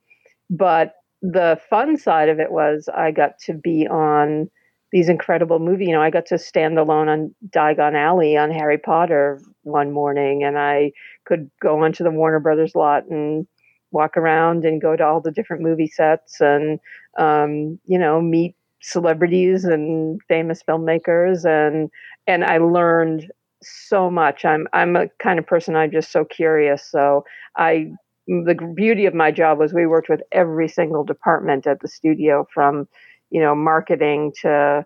[0.50, 4.49] but the fun side of it was I got to be on
[4.91, 5.88] these incredible movies.
[5.88, 10.43] You know, I got to stand alone on Diagon Alley on Harry Potter one morning,
[10.43, 10.91] and I
[11.25, 13.47] could go onto the Warner Brothers lot and
[13.91, 16.79] walk around and go to all the different movie sets and
[17.19, 21.89] um, you know meet celebrities and famous filmmakers and
[22.25, 23.31] and I learned
[23.62, 24.43] so much.
[24.43, 26.84] I'm I'm a kind of person I'm just so curious.
[26.89, 27.25] So
[27.57, 27.91] I
[28.27, 32.47] the beauty of my job was we worked with every single department at the studio
[32.53, 32.88] from
[33.31, 34.86] you know, marketing to,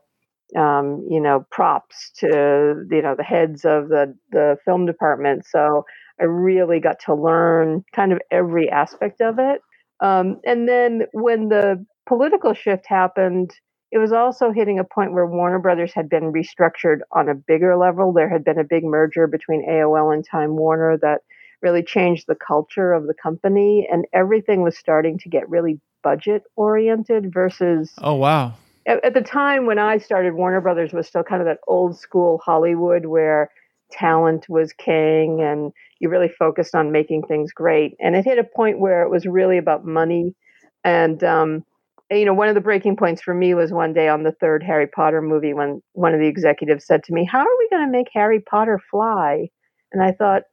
[0.58, 5.46] um, you know, props to, you know, the heads of the, the film department.
[5.48, 5.86] So
[6.22, 9.62] I really got to learn kind of every aspect of it.
[10.02, 13.52] Um, and then when the political shift happened,
[13.92, 17.78] it was also hitting a point where Warner Brothers had been restructured on a bigger
[17.78, 18.14] level.
[18.14, 21.22] There had been a big merger between AOL and Time Warner that
[21.66, 26.44] really changed the culture of the company, and everything was starting to get really budget
[26.56, 28.54] oriented versus oh wow.
[28.88, 31.98] At, at, the time when i started warner brothers was still kind of that old
[31.98, 33.50] school hollywood where
[33.92, 37.96] talent was king and you really focused on making things great.
[38.00, 40.36] And it hit a point where it was really about money.
[40.84, 41.64] And um,
[42.12, 44.62] you know one of the breaking points for me was one day on the third
[44.62, 47.84] harry potter movie when one of the executives said to me how are we going
[47.84, 49.50] to make harry potter fly?
[49.92, 50.44] And i thought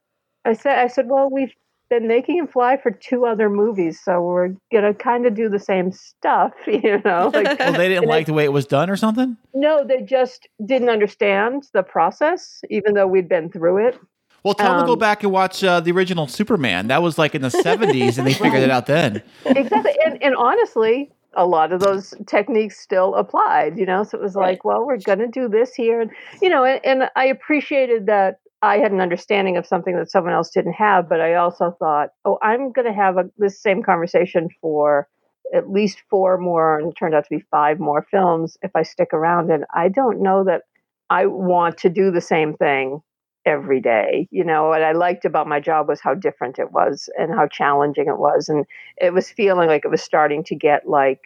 [0.45, 1.53] i said i said well we've
[1.93, 5.59] been making him fly for two other movies, so we're gonna kind of do the
[5.59, 7.29] same stuff, you know.
[7.33, 9.37] Like, well, they didn't like I, the way it was done, or something.
[9.53, 13.99] No, they just didn't understand the process, even though we'd been through it.
[14.43, 16.87] Well, tell um, them to go back and watch uh, the original Superman.
[16.87, 19.21] That was like in the '70s, and they figured it out then.
[19.45, 23.77] Exactly, and, and honestly, a lot of those techniques still applied.
[23.77, 26.49] You know, so it was like, well, we're going to do this here, and you
[26.49, 30.49] know, and, and I appreciated that I had an understanding of something that someone else
[30.49, 34.47] didn't have, but I also thought, oh, I'm going to have a, this same conversation
[34.61, 35.09] for
[35.53, 38.83] at least four more, and it turned out to be five more films if I
[38.83, 39.51] stick around.
[39.51, 40.61] And I don't know that
[41.09, 43.01] I want to do the same thing
[43.45, 44.29] every day.
[44.31, 47.47] You know, what I liked about my job was how different it was and how
[47.47, 48.47] challenging it was.
[48.47, 48.65] And
[49.01, 51.19] it was feeling like it was starting to get like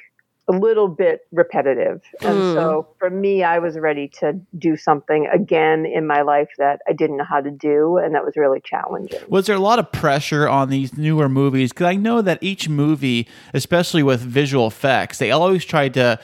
[0.47, 2.01] a little bit repetitive.
[2.21, 2.53] And mm.
[2.53, 6.93] so for me, I was ready to do something again in my life that I
[6.93, 7.97] didn't know how to do.
[7.97, 9.19] And that was really challenging.
[9.27, 11.73] Was there a lot of pressure on these newer movies?
[11.73, 16.19] Because I know that each movie, especially with visual effects, they always tried to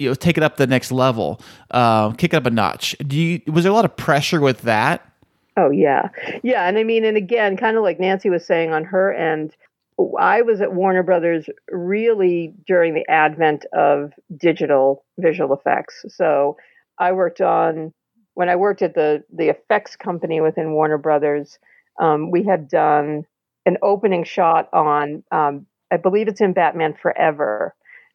[0.00, 2.96] you know take it up the next level, uh, kick it up a notch.
[3.06, 5.06] Do you was there a lot of pressure with that?
[5.56, 6.08] Oh yeah,
[6.42, 9.54] yeah, and I mean, and again, kind of like Nancy was saying on her end,
[10.20, 16.04] I was at Warner Brothers really during the advent of digital visual effects.
[16.08, 16.56] So
[16.98, 17.92] I worked on
[18.34, 21.58] when I worked at the the effects company within Warner Brothers.
[22.00, 23.24] Um, we had done
[23.66, 27.74] an opening shot on, um, I believe it's in Batman Forever,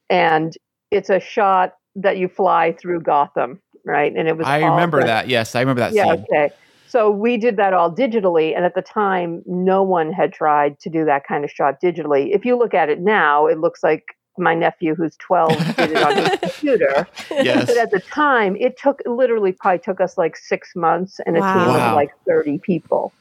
[0.10, 0.54] and
[0.92, 4.12] it's a shot that you fly through Gotham, right?
[4.16, 4.48] And it was.
[4.48, 5.28] I remember the- that.
[5.28, 6.04] Yes, I remember that Yeah.
[6.16, 6.26] scene.
[6.32, 6.50] Okay.
[6.96, 10.90] So we did that all digitally, and at the time, no one had tried to
[10.90, 12.34] do that kind of shot digitally.
[12.34, 14.04] If you look at it now, it looks like
[14.38, 17.06] my nephew, who's 12, did it on his computer.
[17.32, 17.66] Yes.
[17.66, 21.42] But at the time, it took literally probably took us like six months and a
[21.42, 21.90] team Wow.
[21.90, 23.12] of like 30 people.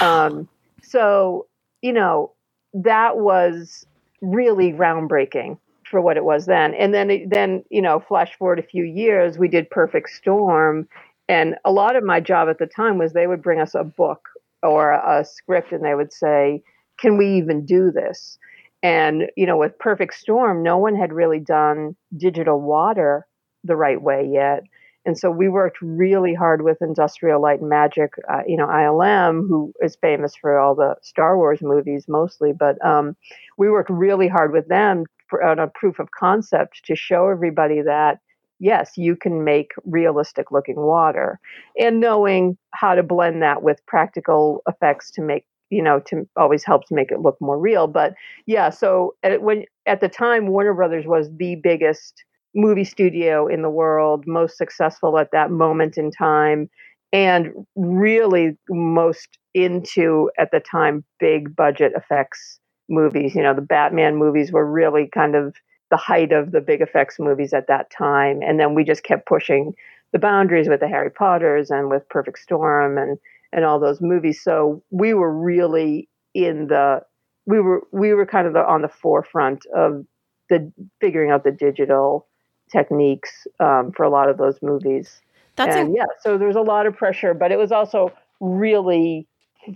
[0.00, 0.48] Um,
[0.82, 1.46] so,
[1.82, 2.32] you know,
[2.74, 3.86] that was
[4.22, 6.74] really groundbreaking for what it was then.
[6.74, 10.88] And then, it- then, you know, flash forward a few years, we did Perfect Storm.
[11.30, 13.84] And a lot of my job at the time was they would bring us a
[13.84, 14.28] book
[14.64, 16.60] or a, script and they would say,
[16.98, 18.36] can we even do this?
[18.82, 23.28] And, you know, with Perfect Storm, no one had really done digital water
[23.62, 24.64] the right way yet.
[25.06, 29.46] And so we worked really hard with Industrial Light and Magic, uh, you know, ILM,
[29.48, 33.14] who is famous for all the Star Wars movies mostly, but um,
[33.56, 35.04] we worked really hard with them
[35.44, 38.18] on a proof of concept to show everybody that,
[38.60, 41.40] yes, you can make realistic looking water
[41.78, 46.64] and knowing how to blend that with practical effects to make, you know, to always
[46.64, 47.88] helps make it look more real.
[47.88, 48.14] But
[48.46, 52.22] yeah, so at, when, at the time, Warner Brothers was the biggest
[52.54, 56.68] movie studio in the world, most successful at that moment in time,
[57.12, 63.34] and really most into at the time big budget effects movies.
[63.34, 65.54] You know, the Batman movies were really kind of
[65.90, 68.40] the height of the big effects movies at that time.
[68.42, 69.74] And then we just kept pushing
[70.12, 73.18] the boundaries with the Harry Potters and with Perfect Storm and
[73.52, 74.42] and all those movies.
[74.42, 77.02] So we were really in the
[77.46, 80.04] we were we were kind of the, on the forefront of
[80.48, 82.26] the figuring out the digital
[82.70, 85.20] techniques um, for a lot of those movies.
[85.56, 89.26] That's and yeah, so there was a lot of pressure, but it was also really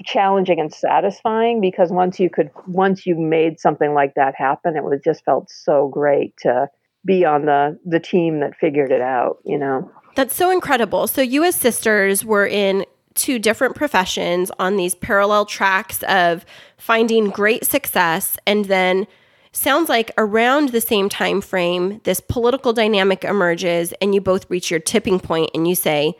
[0.04, 4.84] challenging and satisfying because once you could once you made something like that happen, it
[4.84, 6.68] was just felt so great to
[7.04, 9.38] be on the the team that figured it out.
[9.44, 9.90] You know.
[10.16, 11.06] That's so incredible.
[11.06, 16.44] So you as sisters were in two different professions on these parallel tracks of
[16.76, 19.06] finding great success and then
[19.52, 24.70] sounds like around the same time frame this political dynamic emerges and you both reach
[24.70, 26.12] your tipping point and you say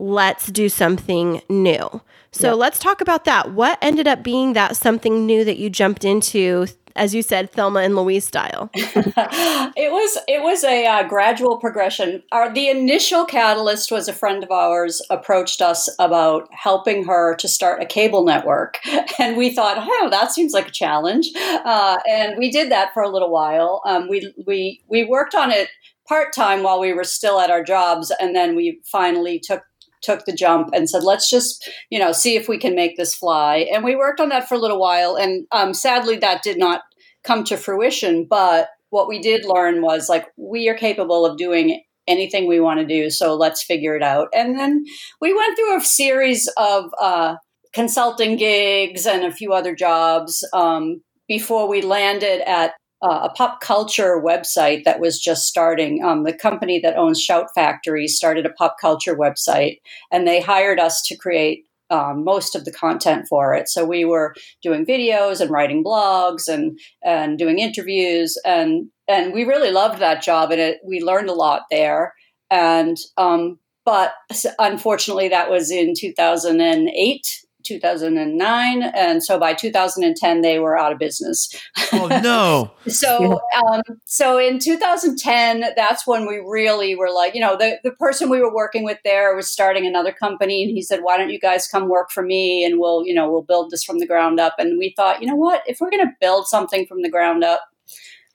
[0.00, 2.00] let's do something new.
[2.32, 3.52] So let's talk about that.
[3.52, 7.80] What ended up being that something new that you jumped into as you said Thelma
[7.80, 8.70] and Louise style?
[8.74, 12.22] it was it was a uh, gradual progression.
[12.32, 17.48] Our the initial catalyst was a friend of ours approached us about helping her to
[17.48, 18.78] start a cable network,
[19.18, 23.02] and we thought, oh, that seems like a challenge, uh, and we did that for
[23.02, 23.82] a little while.
[23.86, 25.68] Um, we we we worked on it
[26.08, 29.62] part time while we were still at our jobs, and then we finally took
[30.02, 33.14] took the jump and said, let's just, you know, see if we can make this
[33.14, 33.68] fly.
[33.72, 35.16] And we worked on that for a little while.
[35.16, 36.82] And um, sadly, that did not
[37.24, 38.26] come to fruition.
[38.28, 42.80] But what we did learn was like, we are capable of doing anything we want
[42.80, 43.10] to do.
[43.10, 44.28] So let's figure it out.
[44.34, 44.84] And then
[45.20, 47.36] we went through a series of uh,
[47.72, 53.60] consulting gigs and a few other jobs um, before we landed at uh, a pop
[53.60, 56.04] culture website that was just starting.
[56.04, 60.78] Um, the company that owns Shout Factory started a pop culture website, and they hired
[60.78, 63.68] us to create um, most of the content for it.
[63.68, 69.44] So we were doing videos and writing blogs and and doing interviews, and and we
[69.44, 72.14] really loved that job, and it we learned a lot there.
[72.50, 74.12] And um, but
[74.58, 77.46] unfortunately, that was in 2008.
[77.70, 81.54] 2009 and so by 2010 they were out of business
[81.92, 82.70] Oh no.
[82.90, 87.92] so, um, so in 2010, that's when we really were like, you know, the, the
[87.92, 91.30] person we were working with there was starting another company, and he said, "Why don't
[91.30, 94.06] you guys come work for me, and we'll, you know, we'll build this from the
[94.06, 97.02] ground up." And we thought, you know what, if we're going to build something from
[97.02, 97.62] the ground up,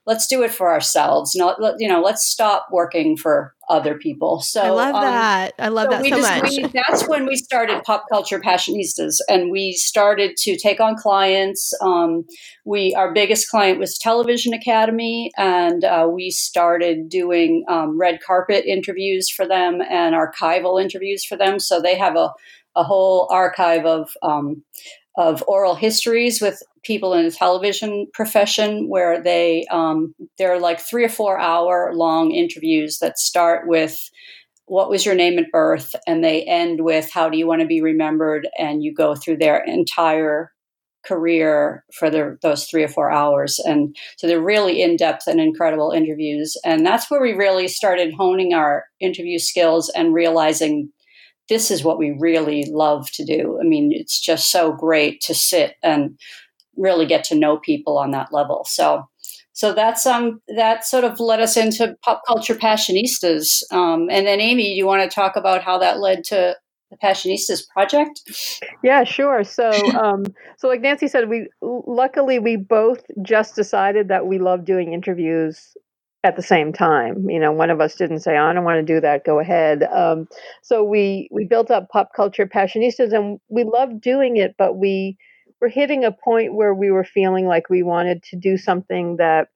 [0.05, 1.35] let's do it for ourselves.
[1.35, 4.41] Not, you know, let's stop working for other people.
[4.41, 5.53] So I love um, that.
[5.57, 6.51] I love that we so just- much.
[6.51, 11.73] we- that's when we started Pop Culture Passionistas, and we started to take on clients.
[11.81, 12.25] Um,
[12.65, 18.65] we our biggest client was Television Academy, and uh, we started doing um, red carpet
[18.65, 21.59] interviews for them and archival interviews for them.
[21.59, 22.29] So they have a
[22.77, 24.61] a whole archive of um,
[25.17, 31.05] of oral histories with people in the television profession where they um, they're like three
[31.05, 33.97] or four hour long interviews that start with
[34.67, 35.95] what was your name at birth?
[36.07, 38.47] and they end with how do you want to be remembered?
[38.57, 40.51] and you go through their entire
[41.05, 43.59] career for their, those three or four hours.
[43.59, 46.57] And so they're really in-depth and incredible interviews.
[46.65, 50.91] And that's where we really started honing our interview skills and realizing
[51.49, 55.33] this is what we really love to do i mean it's just so great to
[55.33, 56.17] sit and
[56.77, 59.07] really get to know people on that level so
[59.55, 63.63] so that's um that sort of led us into pop culture passionistas.
[63.71, 66.57] Um, and then Amy, do you want to talk about how that led to
[66.91, 68.21] the Passionistas project?
[68.83, 69.45] Yeah, sure.
[69.45, 70.25] So, um,
[70.57, 75.75] so like Nancy said, we luckily we both just decided that we love doing interviews
[76.25, 77.29] at the same time.
[77.29, 79.23] You know, one of us didn't say, "I don't want to do that.
[79.25, 80.27] Go ahead." Um,
[80.63, 84.55] so we we built up pop culture passionistas, and we loved doing it.
[84.57, 85.17] But we
[85.61, 89.49] were hitting a point where we were feeling like we wanted to do something that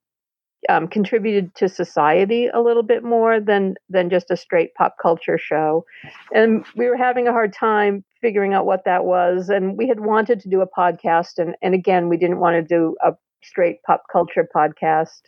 [0.67, 5.38] um, contributed to society a little bit more than than just a straight pop culture
[5.38, 5.86] show,
[6.34, 9.49] and we were having a hard time figuring out what that was.
[9.49, 12.61] And we had wanted to do a podcast, and and again, we didn't want to
[12.61, 13.13] do a
[13.43, 15.22] straight pop culture podcast.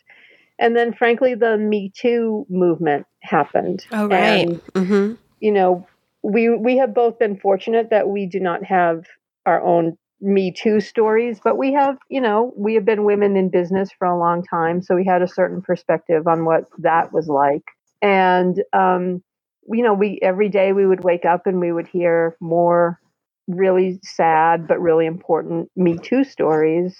[0.58, 3.84] And then, frankly, the Me Too movement happened.
[3.92, 4.48] Oh, right.
[4.48, 5.14] And, mm-hmm.
[5.40, 5.86] you know,
[6.22, 9.04] we we have both been fortunate that we do not have
[9.46, 13.48] our own me Too stories, but we have, you know, we have been women in
[13.50, 17.26] business for a long time, so we had a certain perspective on what that was
[17.26, 17.64] like.
[18.00, 19.22] And, um,
[19.68, 23.00] you know, we every day we would wake up and we would hear more
[23.48, 26.96] really sad but really important Me Too stories.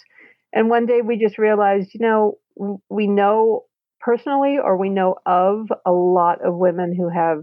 [0.52, 2.38] And one day we just realized, you know,
[2.88, 3.64] we know
[4.00, 7.42] personally or we know of a lot of women who have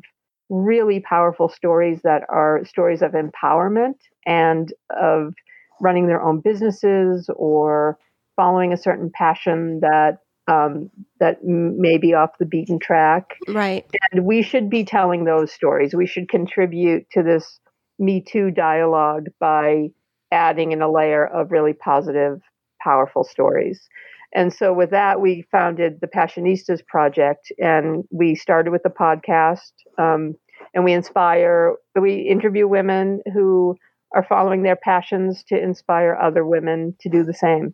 [0.50, 3.96] really powerful stories that are stories of empowerment
[4.26, 5.34] and of
[5.80, 7.98] running their own businesses or
[8.36, 10.90] following a certain passion that um,
[11.20, 13.36] that may be off the beaten track.
[13.48, 13.86] Right.
[14.12, 15.94] And we should be telling those stories.
[15.94, 17.60] We should contribute to this
[18.00, 19.90] Me Too dialogue by
[20.32, 22.42] adding in a layer of really positive,
[22.82, 23.88] powerful stories.
[24.34, 29.72] And so, with that, we founded the Passionistas Project, and we started with the podcast.
[29.98, 30.36] Um,
[30.74, 33.76] and we inspire, we interview women who
[34.14, 37.74] are following their passions to inspire other women to do the same.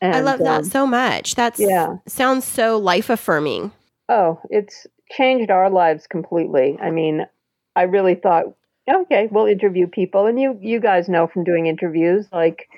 [0.00, 1.34] And, I love that um, so much.
[1.34, 1.96] That's yeah.
[2.06, 3.72] sounds so life affirming.
[4.08, 6.78] Oh, it's changed our lives completely.
[6.80, 7.26] I mean,
[7.74, 8.44] I really thought,
[8.92, 12.68] okay, we'll interview people, and you you guys know from doing interviews, like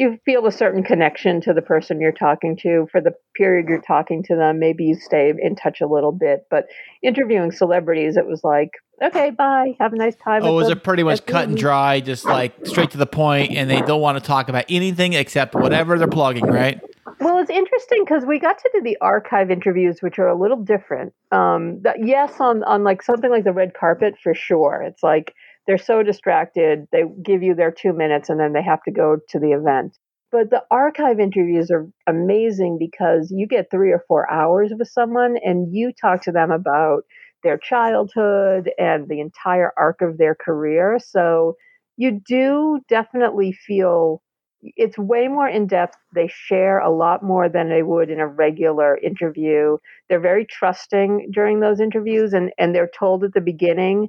[0.00, 3.82] you feel a certain connection to the person you're talking to for the period you're
[3.82, 4.58] talking to them.
[4.58, 6.68] Maybe you stay in touch a little bit, but
[7.02, 8.70] interviewing celebrities, it was like,
[9.02, 10.42] okay, bye, have a nice time.
[10.42, 13.68] Oh, was it pretty much cut and dry, just like straight to the point, and
[13.68, 16.80] they don't want to talk about anything except whatever they're plugging, right?
[17.20, 20.62] Well, it's interesting because we got to do the archive interviews, which are a little
[20.62, 21.12] different.
[21.30, 24.82] Um, that, yes, on on like something like the red carpet for sure.
[24.82, 25.34] It's like
[25.66, 29.18] they're so distracted, they give you their two minutes, and then they have to go
[29.28, 29.96] to the event.
[30.32, 35.36] But the archive interviews are amazing because you get three or four hours with someone,
[35.44, 37.02] and you talk to them about
[37.42, 40.98] their childhood and the entire arc of their career.
[41.04, 41.56] So
[41.96, 44.22] you do definitely feel
[44.62, 45.96] it's way more in depth.
[46.14, 49.78] They share a lot more than they would in a regular interview.
[50.08, 54.08] They're very trusting during those interviews, and, and they're told at the beginning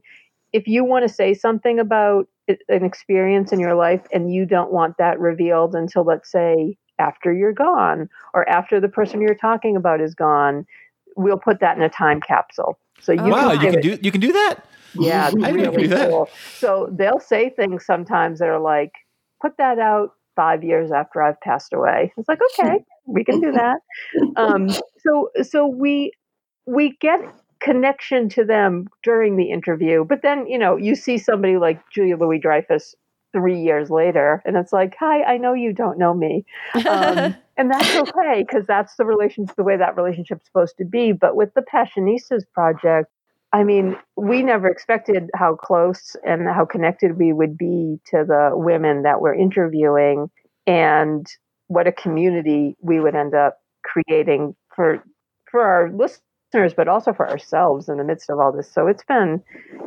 [0.54, 4.72] if you want to say something about an experience in your life and you don't
[4.72, 9.76] want that revealed until, let's say, after you're gone or after the person you're talking
[9.76, 10.66] about is gone,
[11.16, 12.78] we'll put that in a time capsule.
[13.00, 14.60] So you wow, can you can it, do you can do that.
[14.94, 16.10] Yeah, I really do that.
[16.10, 16.30] Cool.
[16.58, 18.92] So they'll say things sometimes that are like,
[19.42, 23.52] "Put that out five years after I've passed away." It's like, okay, we can do
[23.52, 23.80] that.
[24.36, 26.12] Um, so so we
[26.66, 27.20] we get
[27.62, 32.18] connection to them during the interview, but then you know you see somebody like Julia
[32.18, 32.96] Louis Dreyfus
[33.34, 36.46] three years later, and it's like, "Hi, I know you don't know me."
[36.88, 41.12] Um, and that's okay because that's the relationship the way that relationship's supposed to be
[41.12, 43.08] but with the passionistas project
[43.54, 48.50] i mean we never expected how close and how connected we would be to the
[48.54, 50.30] women that we're interviewing
[50.66, 51.28] and
[51.68, 55.04] what a community we would end up creating for
[55.50, 56.22] for our listeners
[56.52, 59.42] but also for ourselves in the midst of all this so it's been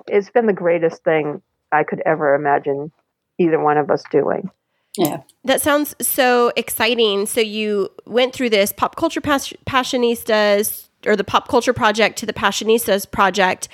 [0.07, 1.41] it's been the greatest thing
[1.73, 2.91] i could ever imagine
[3.39, 4.51] either one of us doing
[4.97, 5.23] yeah.
[5.43, 7.27] That sounds so exciting.
[7.27, 12.27] So you went through this pop culture pas- passionistas or the pop culture project to
[12.27, 13.69] the passionistas project.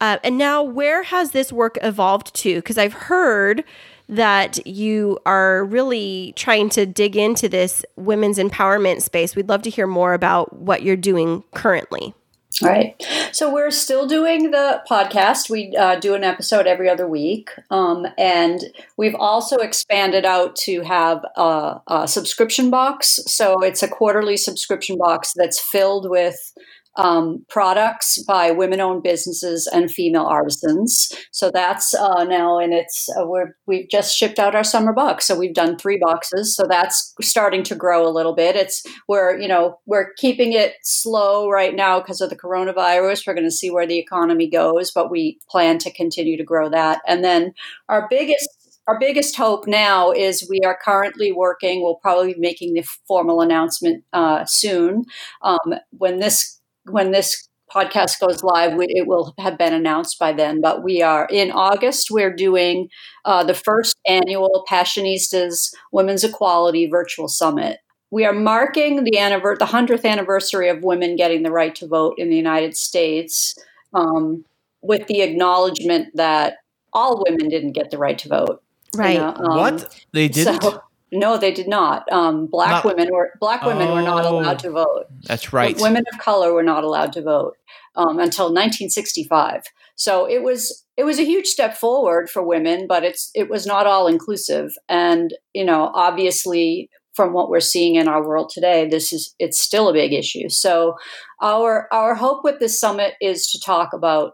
[0.00, 2.56] Uh, and now where has this work evolved to?
[2.56, 3.64] Because I've heard
[4.08, 9.34] that you are really trying to dig into this women's empowerment space.
[9.34, 12.14] We'd love to hear more about what you're doing currently.
[12.62, 12.94] All right.
[13.32, 15.50] So we're still doing the podcast.
[15.50, 17.50] We uh, do an episode every other week.
[17.70, 18.60] Um, and
[18.96, 23.20] we've also expanded out to have a, a, subscription box.
[23.26, 26.52] So it's a quarterly subscription box that's filled with
[26.96, 31.12] um, products by women-owned businesses and female artisans.
[31.32, 33.08] So that's uh, now in its.
[33.10, 36.54] Uh, we're we've just shipped out our summer box, so we've done three boxes.
[36.54, 38.56] So that's starting to grow a little bit.
[38.56, 43.26] It's we're you know we're keeping it slow right now because of the coronavirus.
[43.26, 46.68] We're going to see where the economy goes, but we plan to continue to grow
[46.70, 47.00] that.
[47.06, 47.54] And then
[47.88, 48.48] our biggest
[48.86, 51.82] our biggest hope now is we are currently working.
[51.82, 55.04] We'll probably be making the formal announcement uh, soon.
[55.42, 60.32] Um, when this when this podcast goes live, we, it will have been announced by
[60.32, 60.60] then.
[60.60, 62.10] But we are in August.
[62.10, 62.88] We're doing
[63.24, 67.78] uh, the first annual Passionistas Women's Equality Virtual Summit.
[68.10, 72.14] We are marking the anniver- the hundredth anniversary of women getting the right to vote
[72.16, 73.56] in the United States,
[73.92, 74.44] um,
[74.82, 76.58] with the acknowledgement that
[76.92, 78.62] all women didn't get the right to vote.
[78.94, 79.14] Right.
[79.14, 80.62] You know, um, what they didn't?
[80.62, 80.80] So,
[81.14, 82.10] no, they did not.
[82.12, 84.38] Um, black Not- women were black women were not Oh.
[84.38, 85.06] allowed to vote.
[85.22, 85.78] That's right.
[85.80, 87.54] Women of color were not allowed to vote
[87.96, 89.62] um, until 1965.
[89.96, 93.66] So it was it was a huge step forward for women, but it's it was
[93.66, 94.72] not all inclusive.
[94.88, 99.60] And you know, obviously, from what we're seeing in our world today, this is it's
[99.60, 100.48] still a big issue.
[100.48, 100.94] So
[101.42, 104.32] our our hope with this summit is to talk about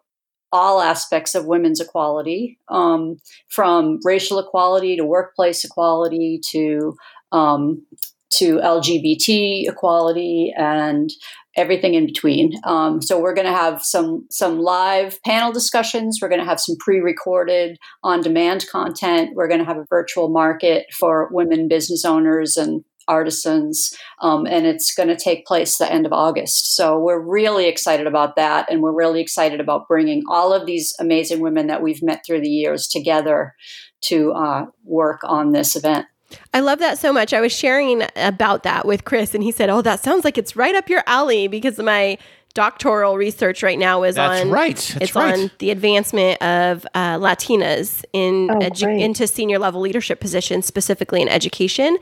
[0.52, 6.96] all aspects of women's equality, um, from racial equality to workplace equality to
[7.32, 7.84] um,
[8.30, 11.10] to LGBT equality and
[11.56, 12.52] everything in between.
[12.64, 16.18] Um, so we're going to have some some live panel discussions.
[16.20, 19.30] We're going to have some pre-recorded on-demand content.
[19.34, 23.92] We're going to have a virtual market for women business owners and artisans,
[24.22, 26.74] um, and it's going to take place the end of August.
[26.76, 30.94] So we're really excited about that, and we're really excited about bringing all of these
[31.00, 33.54] amazing women that we've met through the years together
[34.02, 36.06] to uh, work on this event.
[36.54, 37.32] I love that so much.
[37.32, 40.54] I was sharing about that with Kris, and he said, "Oh, that sounds like it's
[40.54, 42.18] right up your alley." Because my
[42.54, 44.76] doctoral research right now is That's on right.
[44.76, 45.38] That's it's right.
[45.38, 51.22] on the advancement of uh, Latinas in Oh, edu- into senior level leadership positions, specifically
[51.22, 51.96] in education.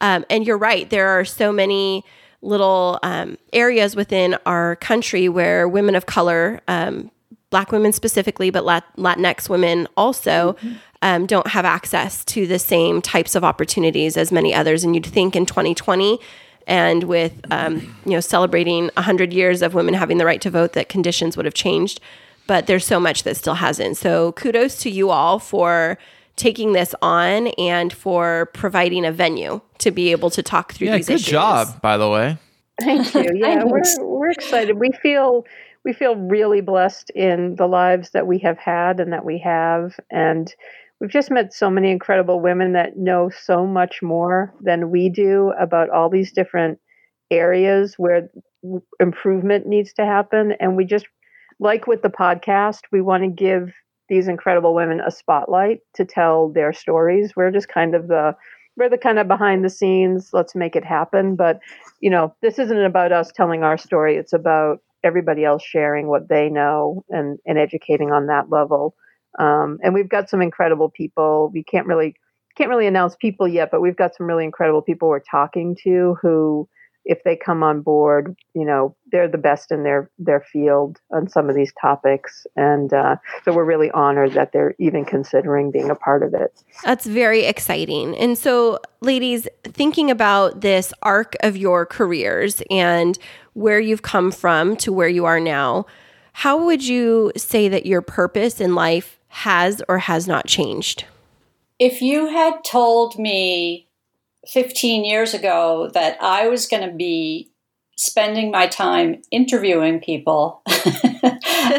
[0.00, 2.04] Um, and you're right; there are so many
[2.42, 7.10] little um, areas within our country where women of color, um,
[7.50, 10.56] Black women specifically, but Lat- Latinx women also.
[11.02, 15.04] Um, don't have access to the same types of opportunities as many others, and you'd
[15.04, 16.18] think in 2020,
[16.66, 20.72] and with um, you know celebrating 100 years of women having the right to vote,
[20.72, 22.00] that conditions would have changed.
[22.46, 23.96] But there's so much that still hasn't.
[23.96, 25.98] So kudos to you all for
[26.36, 30.96] taking this on and for providing a venue to be able to talk through yeah,
[30.96, 31.30] these good issues.
[31.30, 32.38] job, by the way.
[32.80, 33.30] Thank you.
[33.34, 34.78] Yeah, we're we're excited.
[34.78, 35.44] We feel
[35.84, 39.98] we feel really blessed in the lives that we have had and that we have,
[40.10, 40.52] and
[41.00, 45.52] we've just met so many incredible women that know so much more than we do
[45.58, 46.78] about all these different
[47.30, 48.28] areas where
[49.00, 50.52] improvement needs to happen.
[50.60, 51.06] And we just
[51.60, 53.72] like with the podcast, we want to give
[54.14, 57.34] these incredible women a spotlight to tell their stories.
[57.34, 58.34] We're just kind of the
[58.76, 61.36] we're the kind of behind the scenes, let's make it happen.
[61.36, 61.60] But
[62.00, 64.16] you know, this isn't about us telling our story.
[64.16, 68.94] It's about everybody else sharing what they know and, and educating on that level.
[69.38, 71.50] Um, and we've got some incredible people.
[71.52, 72.14] We can't really
[72.56, 76.16] can't really announce people yet, but we've got some really incredible people we're talking to
[76.22, 76.68] who,
[77.04, 81.28] if they come on board, you know, they're the best in their their field on
[81.28, 82.46] some of these topics.
[82.56, 86.62] And uh, so we're really honored that they're even considering being a part of it.
[86.84, 88.16] That's very exciting.
[88.16, 93.18] And so, ladies, thinking about this arc of your careers and
[93.52, 95.86] where you've come from to where you are now,
[96.32, 101.04] how would you say that your purpose in life has or has not changed?
[101.78, 103.83] If you had told me
[104.48, 107.50] 15 years ago that I was going to be
[107.96, 110.62] spending my time interviewing people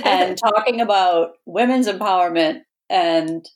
[0.05, 3.47] and talking about women's empowerment and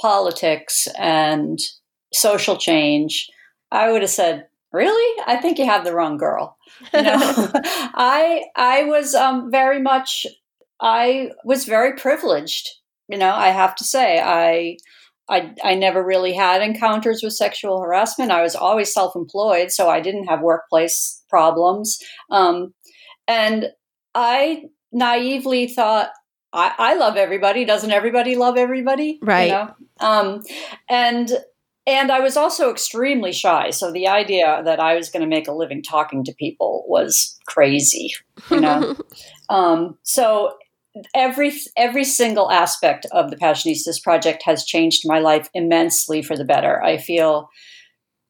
[0.00, 1.58] politics and
[2.12, 3.30] social change,
[3.70, 5.22] I would have said, "Really?
[5.26, 6.56] I think you have the wrong girl."
[6.92, 7.18] You know,
[7.54, 10.26] I I was um, very much
[10.80, 12.70] I was very privileged.
[13.08, 14.76] You know, I have to say I.
[15.28, 18.30] I, I never really had encounters with sexual harassment.
[18.30, 21.98] I was always self employed, so I didn't have workplace problems.
[22.30, 22.74] Um,
[23.26, 23.68] and
[24.14, 26.10] I naively thought,
[26.52, 27.64] I, I love everybody.
[27.64, 29.18] Doesn't everybody love everybody?
[29.22, 29.46] Right.
[29.46, 29.74] You know?
[30.00, 30.42] um,
[30.88, 31.30] and
[31.86, 33.70] and I was also extremely shy.
[33.70, 37.38] So the idea that I was going to make a living talking to people was
[37.46, 38.12] crazy.
[38.50, 38.96] You know.
[39.50, 40.54] um, so
[41.14, 46.44] every every single aspect of the Passionistas project has changed my life immensely for the
[46.44, 46.82] better.
[46.82, 47.48] I feel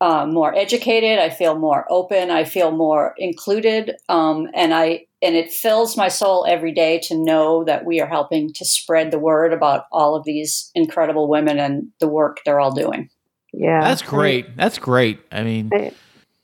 [0.00, 1.18] uh, more educated.
[1.18, 2.30] I feel more open.
[2.30, 7.16] I feel more included, um, and I and it fills my soul every day to
[7.16, 11.58] know that we are helping to spread the word about all of these incredible women
[11.58, 13.08] and the work they're all doing.
[13.52, 14.56] Yeah, That's great.
[14.56, 15.20] That's great.
[15.30, 15.92] I mean, I,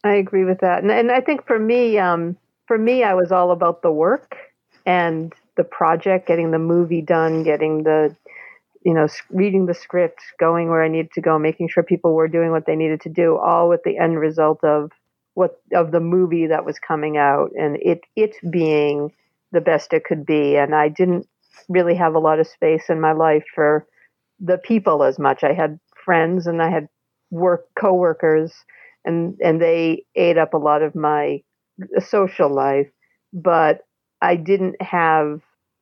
[0.05, 3.33] I agree with that, and and I think for me, um, for me, I was
[3.33, 4.37] all about the work
[4.87, 8.17] and the project, getting the movie done, getting the,
[8.83, 12.29] you know, reading the script, going where I needed to go, making sure people were
[12.29, 14.91] doing what they needed to do, all with the end result of
[15.35, 19.13] what of the movie that was coming out, and it it being
[19.53, 21.27] the best it could be, and I didn't
[21.69, 23.87] really have a lot of space in my life for
[24.41, 25.45] the people as much.
[25.45, 26.89] I had friends and I had
[27.31, 28.55] work coworkers
[29.05, 31.43] and and they ate up a lot of my
[32.01, 32.89] social life
[33.33, 33.83] but
[34.21, 35.41] i didn't have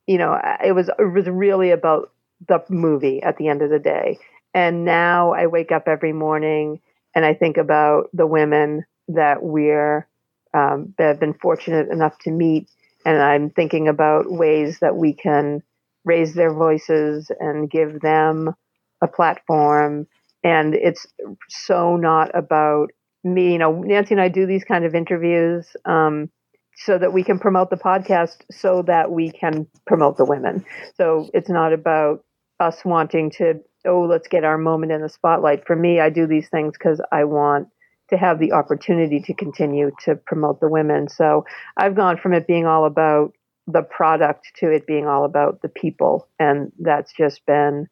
[0.09, 0.33] you know
[0.65, 2.11] it was it was really about
[2.47, 4.17] the movie at the end of the day.
[4.55, 6.81] And now i wake up every morning
[7.15, 10.07] and i think about the women that we're
[10.55, 12.67] um, that have been fortunate enough to meet.
[13.05, 15.61] And i'm thinking about ways that we can
[16.05, 18.55] raise their voices and give them
[19.03, 20.07] a platform.
[20.43, 21.05] And it's
[21.49, 22.89] so not about
[23.23, 23.51] me.
[23.53, 26.31] You know nancy and i do these kind of interviews um,
[26.79, 30.65] so that we can promote the podcast so that we can promote the women.
[30.95, 32.23] So it's not about
[32.59, 35.65] us wanting to oh let's get our moment in the spotlight.
[35.65, 37.67] For me i do these things because i want
[38.09, 41.09] to have the opportunity to continue to promote the women.
[41.09, 41.45] So
[41.77, 43.33] i've gone from it being all about
[43.67, 46.27] the product to it being all about the people.
[46.39, 47.87] And that's just been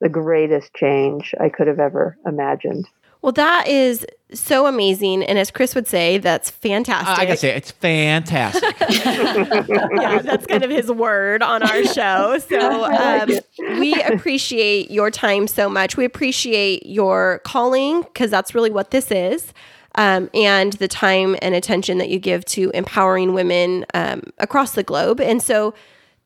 [0.00, 2.88] the greatest change i could have ever imagined
[3.22, 4.04] Well, that is
[4.34, 5.22] so amazing.
[5.22, 7.18] And as Kris would say, that's fantastic.
[7.18, 8.74] I gotta say, it's fantastic.
[8.90, 12.38] yeah, that's kind of his word on our show.
[12.38, 13.30] So um,
[13.78, 15.96] we appreciate your time so much.
[15.96, 19.52] We appreciate your calling because that's really what this is.
[19.94, 24.82] Um, and the time and attention that you give to empowering women um, across the
[24.82, 25.20] globe.
[25.20, 25.74] And so,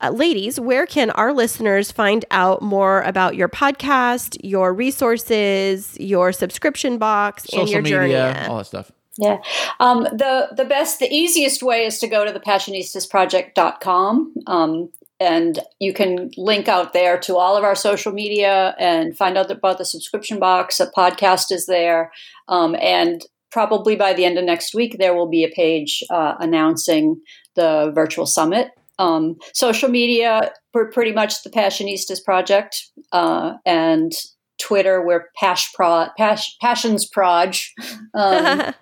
[0.03, 6.33] uh, ladies, where can our listeners find out more about your podcast, your resources, your
[6.33, 8.09] subscription box, and Social your journey?
[8.09, 8.93] media, all that stuff.
[9.19, 9.39] Yeah.
[9.81, 14.35] Um, the, the best, the easiest way is to go to the passionistasproject.com.
[14.47, 19.39] Um, and you can link out there to all of our social media and find
[19.39, 20.79] out about the subscription box.
[20.81, 22.13] A podcast is there.
[22.49, 26.35] Um, and probably by the end of next week, there will be a page uh,
[26.39, 27.23] announcing
[27.55, 28.73] the virtual summit.
[28.99, 32.91] Um, social media, we're pretty much the Passionistas Project.
[33.13, 34.13] Uh, and
[34.59, 37.75] Twitter, we're Pash Pro, Pash, Passions Proj.
[38.15, 38.73] Um,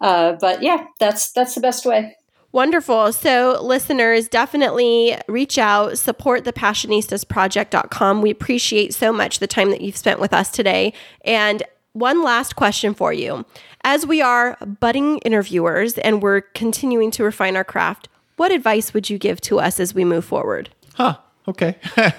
[0.00, 2.14] uh, but yeah, that's that's the best way.
[2.52, 3.12] Wonderful.
[3.12, 8.22] So, listeners, definitely reach out, support the passionistasproject.com.
[8.22, 10.92] We appreciate so much the time that you've spent with us today.
[11.24, 13.44] And one last question for you.
[13.84, 19.10] As we are budding interviewers and we're continuing to refine our craft, what advice would
[19.10, 20.70] you give to us as we move forward?
[20.94, 21.18] Huh.
[21.48, 21.76] Okay.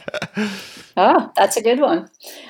[1.00, 2.10] Ah, that's a good one.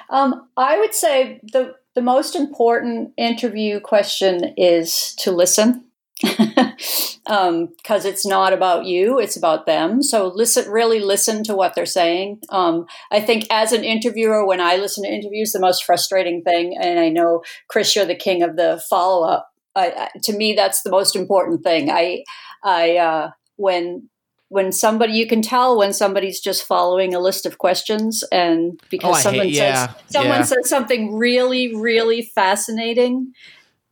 [0.10, 5.84] Um, I would say the the most important interview question is to listen,
[6.22, 10.02] because um, it's not about you; it's about them.
[10.02, 12.40] So listen, really listen to what they're saying.
[12.48, 16.78] Um, I think as an interviewer, when I listen to interviews, the most frustrating thing,
[16.80, 19.52] and I know Kris, you're the king of the follow up.
[19.76, 21.92] I, I, to me, that's the most important thing.
[21.92, 22.24] I,
[22.64, 24.10] I uh, when
[24.50, 29.18] when somebody you can tell when somebody's just following a list of questions and because
[29.18, 30.44] Oh, someone hate- yeah, says someone yeah.
[30.44, 33.34] says something really really fascinating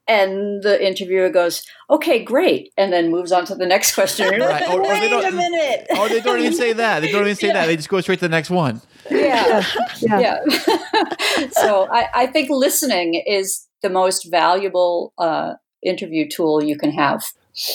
[0.07, 4.29] and the interviewer goes okay great and then moves on to the next question.
[4.31, 5.87] You're like, Right, or- or they wait don't- a minute.
[5.91, 6.99] oh, they don't even say that.
[7.01, 7.65] They don't even say that.
[7.65, 8.81] They just go straight to the next one.
[9.09, 9.63] yeah.
[9.99, 11.47] Yeah, yeah.
[11.51, 15.53] So I, I think listening is the most valuable uh,
[15.83, 17.23] interview tool you can have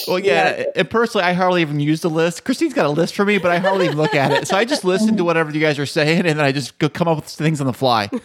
[0.07, 2.45] Well, yeah, and personally, I hardly even use the list.
[2.45, 4.47] Kristine's got a list for me, but I hardly even look at it.
[4.47, 6.91] So I just listen to whatever you guys are saying, and then I just go
[6.91, 8.11] come up with things on the fly.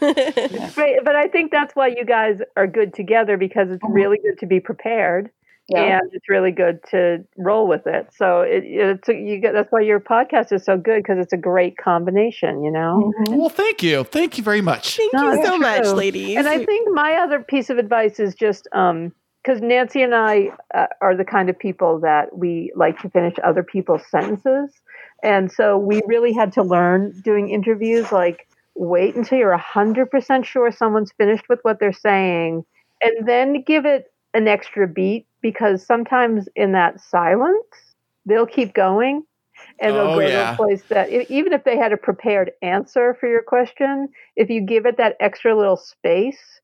[0.75, 4.37] Right, but I think that's why you guys are good together because it's really good
[4.39, 5.29] to be prepared,
[5.67, 8.09] yeah and it's really good to roll with it.
[8.13, 11.33] So it, it's a, you get that's why your podcast is so good because it's
[11.33, 12.63] a great combination.
[12.63, 13.13] You know.
[13.19, 13.37] Mm-hmm.
[13.37, 14.97] Well, thank you, thank you very much.
[14.97, 16.37] Thank No, you it's so much, ladies.
[16.37, 19.13] And I think my other piece of advice is just um,
[19.45, 23.35] because Nancy and I uh, are the kind of people that we like to finish
[23.43, 24.71] other people's sentences.
[25.23, 30.71] And so we really had to learn doing interviews like, wait until you're 100% sure
[30.71, 32.65] someone's finished with what they're saying,
[33.03, 39.23] and then give it an extra beat because sometimes in that silence, they'll keep going.
[39.79, 40.47] And they'll Oh, go yeah.
[40.47, 44.49] to a place that, even if they had a prepared answer for your question, if
[44.49, 46.54] you give it that extra little space,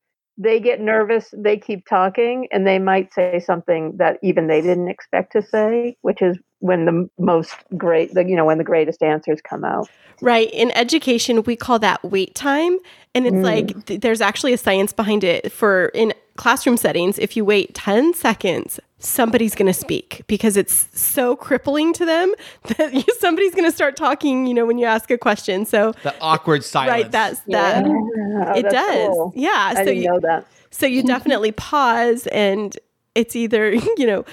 [0.42, 4.88] they get nervous, they keep talking, and they might say something that even they didn't
[4.88, 9.04] expect to say, which is when the most great, the, you know, when the greatest
[9.04, 9.88] answers come out.
[10.20, 10.50] Right.
[10.52, 12.78] In education, we call that wait time.
[13.14, 13.44] And it's Mm.
[13.44, 17.20] like th- there's actually a science behind it for in classroom settings.
[17.20, 22.34] If you wait 10 seconds, somebody's going to speak because it's so crippling to them
[22.78, 25.66] that you- somebody's going to start talking, you know, when you ask a question.
[25.66, 26.92] So, The awkward silence.
[26.92, 27.86] right, that's that.
[27.86, 29.08] Oh, it does.
[29.10, 29.34] cool.
[29.36, 29.50] Yeah.
[29.56, 30.48] I so didn't you, know that.
[30.72, 32.76] so you definitely pause and
[33.14, 34.26] it's either, you know,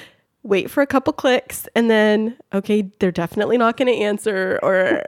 [0.45, 5.03] wait for a couple clicks and then okay, they're definitely not going to answer or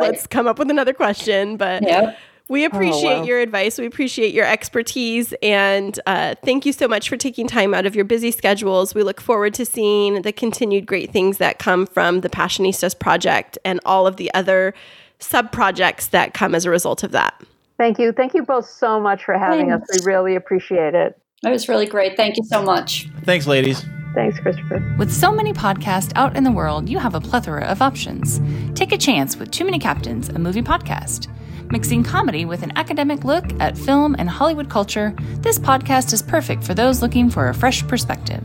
[0.00, 2.16] let's come up with another question, but Yep.
[2.48, 3.24] We appreciate wow.
[3.24, 3.78] your advice.
[3.78, 5.34] We appreciate your expertise.
[5.42, 8.94] And uh, thank you so much for taking time out of your busy schedules.
[8.94, 13.58] We look forward to seeing the continued great things that come from the Passionistas project
[13.64, 14.74] and all of the other
[15.18, 17.40] sub projects that come as a result of that.
[17.76, 18.12] Thank you.
[18.12, 19.82] Thank you both so much for having us.
[19.92, 21.20] We really appreciate it.
[21.42, 22.16] That was really great.
[22.16, 23.08] Thank you so much.
[23.22, 23.84] Thanks, ladies.
[24.14, 24.82] Thanks, Christopher.
[24.98, 28.40] With so many podcasts out in the world, you have a plethora of options.
[28.74, 31.28] Take a chance with Too Many Captains, a movie podcast.
[31.70, 36.64] Mixing comedy with an academic look at film and Hollywood culture, this podcast is perfect
[36.64, 38.42] for those looking for a fresh perspective.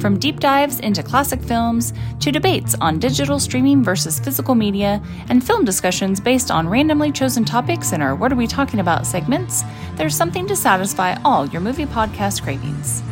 [0.00, 5.44] From deep dives into classic films to debates on digital streaming versus physical media and
[5.44, 9.64] film discussions based on randomly chosen topics in our What Are We Talking About segments,
[9.96, 13.02] there's something to satisfy all your movie podcast cravings.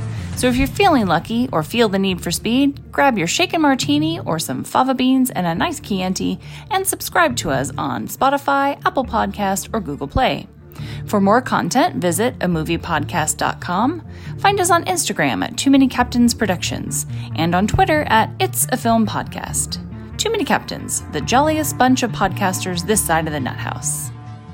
[0.40, 4.20] So if you're feeling lucky or feel the need for speed, grab your shaken martini
[4.20, 6.38] or some fava beans and a nice Chianti
[6.70, 10.48] and subscribe to us on Spotify, Apple Podcast, or Google Play.
[11.04, 14.02] For more content, visit amoviepodcast.com.
[14.38, 17.04] Find us on Instagram at Too Many Captains Productions
[17.36, 19.76] and on Twitter at It's a Film Podcast.
[20.16, 24.10] Too Many Captains, the jolliest bunch of podcasters this side of the nut house.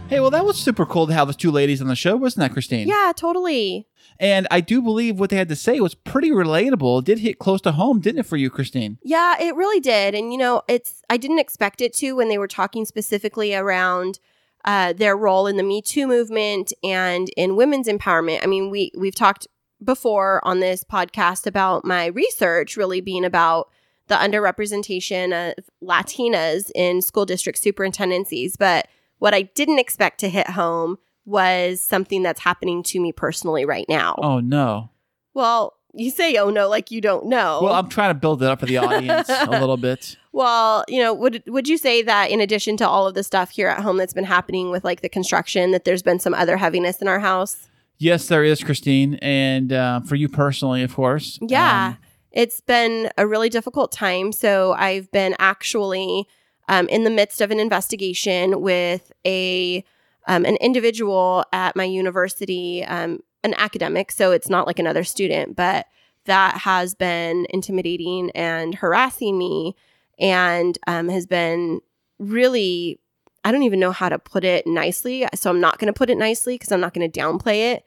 [0.09, 2.49] Hey, well, that was super cool to have those two ladies on the show, wasn't
[2.49, 2.87] that, Kristine?
[2.87, 3.89] Yeah, totally.
[4.21, 7.01] And I do believe what they had to say was pretty relatable.
[7.01, 8.99] It did hit close to home, didn't it, for you, Kristine?
[9.03, 10.15] Yeah, it really did.
[10.15, 14.21] And you know, it's I didn't expect it to when they were talking specifically around
[14.65, 18.45] uh, their role in the Me Too movement and in women's empowerment.
[18.45, 19.49] I mean, we we've talked
[19.83, 23.71] before on this podcast about my research really being about
[24.07, 28.87] the underrepresentation of Latinas in school district superintendencies, but
[29.19, 33.87] what I didn't expect to hit home was something that's happening to me personally right
[33.89, 34.15] now.
[34.19, 34.91] Oh, no.
[35.35, 37.61] Well, you say oh no like you don't know.
[37.63, 40.17] Well, I'm trying to build it up for the audience a little bit.
[40.33, 43.51] Well, you know, would would you say that in addition to all of the stuff
[43.51, 46.59] here at home that's been happening with like the construction, that there's been some other
[46.59, 47.69] heaviness in our house?
[47.99, 49.19] Yes, there is, Kristine.
[49.23, 51.39] And uh, for you personally, of course.
[51.41, 51.99] Yeah, Um,
[52.31, 54.33] it's been a really difficult time.
[54.33, 56.29] So I've been actually
[56.69, 59.85] um, in the midst of an investigation with a
[60.29, 64.11] um, an individual at my university, um, an academic.
[64.11, 65.87] So it's not like another student, but
[66.25, 69.77] that has been intimidating and harassing me,
[70.19, 71.81] and um, has been
[72.19, 73.01] really.
[73.45, 75.25] I don't even know how to put it nicely.
[75.37, 77.85] So I'm not going to put it nicely because I'm not going to downplay it,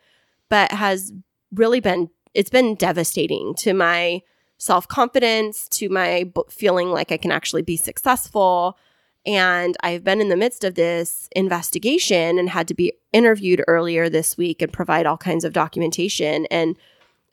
[0.48, 1.12] but has
[1.52, 4.22] really been it's been devastating to my
[4.60, 8.78] self confidence, to my feeling like I can actually be successful.
[9.26, 14.10] And I've been in the midst of this investigation and had to be interviewed earlier
[14.10, 16.46] this week and provide all kinds of documentation.
[16.48, 16.78] And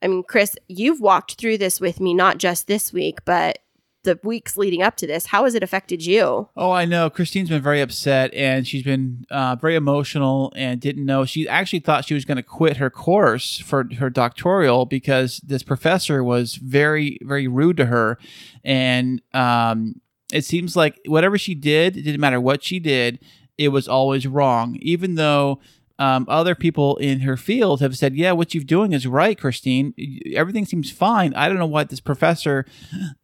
[0.03, 3.59] I mean, Kris, you've walked through this with me, not just this week, but
[4.07, 5.27] the weeks leading up to this.
[5.27, 6.49] How has it affected you?
[6.57, 7.11] Oh, I know.
[7.11, 11.27] Kristine's been very upset and she's been uh, very emotional and didn't know.
[11.27, 15.63] She actually thought she was going to quit her course for her doctoral because this
[15.63, 18.19] professor was very, very rude to her.
[18.65, 20.01] And um,
[20.33, 23.19] it seems like whatever she did, it didn't matter what she did,
[23.59, 25.61] it was always wrong, even though.
[25.99, 29.95] Um, other people in her field have said, "Yeah, what you're doing is right, Kristine.
[30.35, 31.33] Everything seems fine.
[31.35, 32.67] I don't know what this professor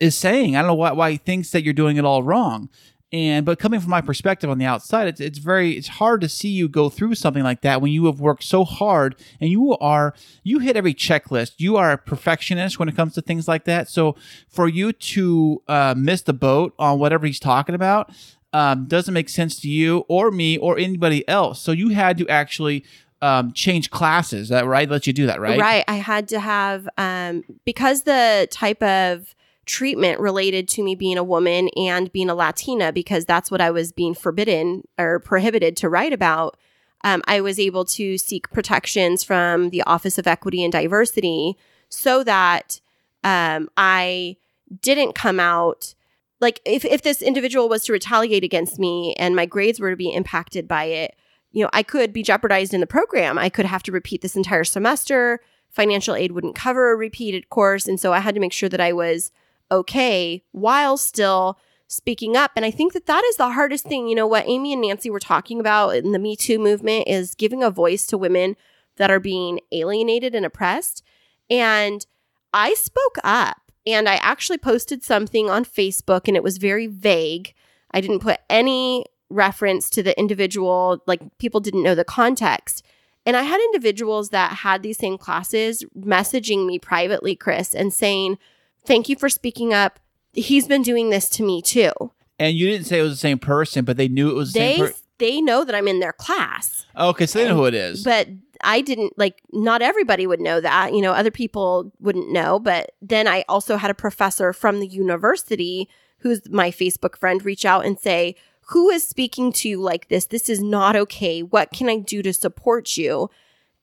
[0.00, 0.56] is saying.
[0.56, 2.68] I don't know why, why he thinks that you're doing it all wrong."
[3.12, 6.28] And but coming from my perspective on the outside, it's it's very it's hard to
[6.30, 9.76] see you go through something like that when you have worked so hard and you
[9.78, 11.52] are you hit every checklist.
[11.58, 13.90] You are a perfectionist when it comes to things like that.
[13.90, 14.16] So
[14.48, 18.10] for you to uh, miss the boat on whatever he's talking about
[18.52, 21.60] um, doesn't make sense to you or me or anybody else.
[21.60, 22.84] So you had to actually
[23.20, 24.48] um, change classes.
[24.48, 24.88] That right?
[24.88, 25.58] Let you do that, right?
[25.58, 25.84] Right.
[25.88, 29.34] I had to have um because the type of
[29.64, 33.70] treatment related to me being a woman and being a Latina because that's what I
[33.70, 36.56] was being forbidden or prohibited to write about.
[37.04, 41.56] Um, I was able to seek protections from the Office of Equity and Diversity
[41.88, 42.80] so that
[43.24, 44.36] um, I
[44.80, 45.94] didn't come out
[46.42, 49.96] like if, if this individual was to retaliate against me and my grades were to
[49.96, 51.14] be impacted by it
[51.52, 53.38] you know, I could be jeopardized in the program.
[53.38, 55.40] I could have to repeat this entire semester.
[55.70, 57.86] Financial aid wouldn't cover a repeated course.
[57.86, 59.30] And so I had to make sure that I was
[59.70, 62.52] okay while still speaking up.
[62.56, 64.08] And I think that that is the hardest thing.
[64.08, 67.34] You know, what Amy and Nancy were talking about in the Me Too movement is
[67.34, 68.56] giving a voice to women
[68.96, 71.02] that are being alienated and oppressed.
[71.50, 72.06] And
[72.54, 77.54] I spoke up and I actually posted something on Facebook and it was very vague.
[77.90, 82.84] I didn't put any reference to the individual, like people didn't know the context.
[83.24, 88.38] And I had individuals that had these same classes messaging me privately, Kris, and saying,
[88.84, 90.00] Thank you for speaking up.
[90.32, 91.92] He's been doing this to me too.
[92.38, 94.58] And you didn't say it was the same person, but they knew it was the
[94.58, 95.02] They same person.
[95.18, 96.84] they know that I'm in their class.
[96.98, 98.02] Okay, so they know who it is.
[98.02, 98.28] But
[98.62, 100.94] I didn't like not everybody would know that.
[100.94, 104.86] You know, other people wouldn't know, but then I also had a professor from the
[104.86, 105.88] university
[106.18, 108.36] who's my Facebook friend reach out and say,
[108.68, 110.26] "Who is speaking to you like this?
[110.26, 111.42] This is not okay.
[111.42, 113.30] What can I do to support you?"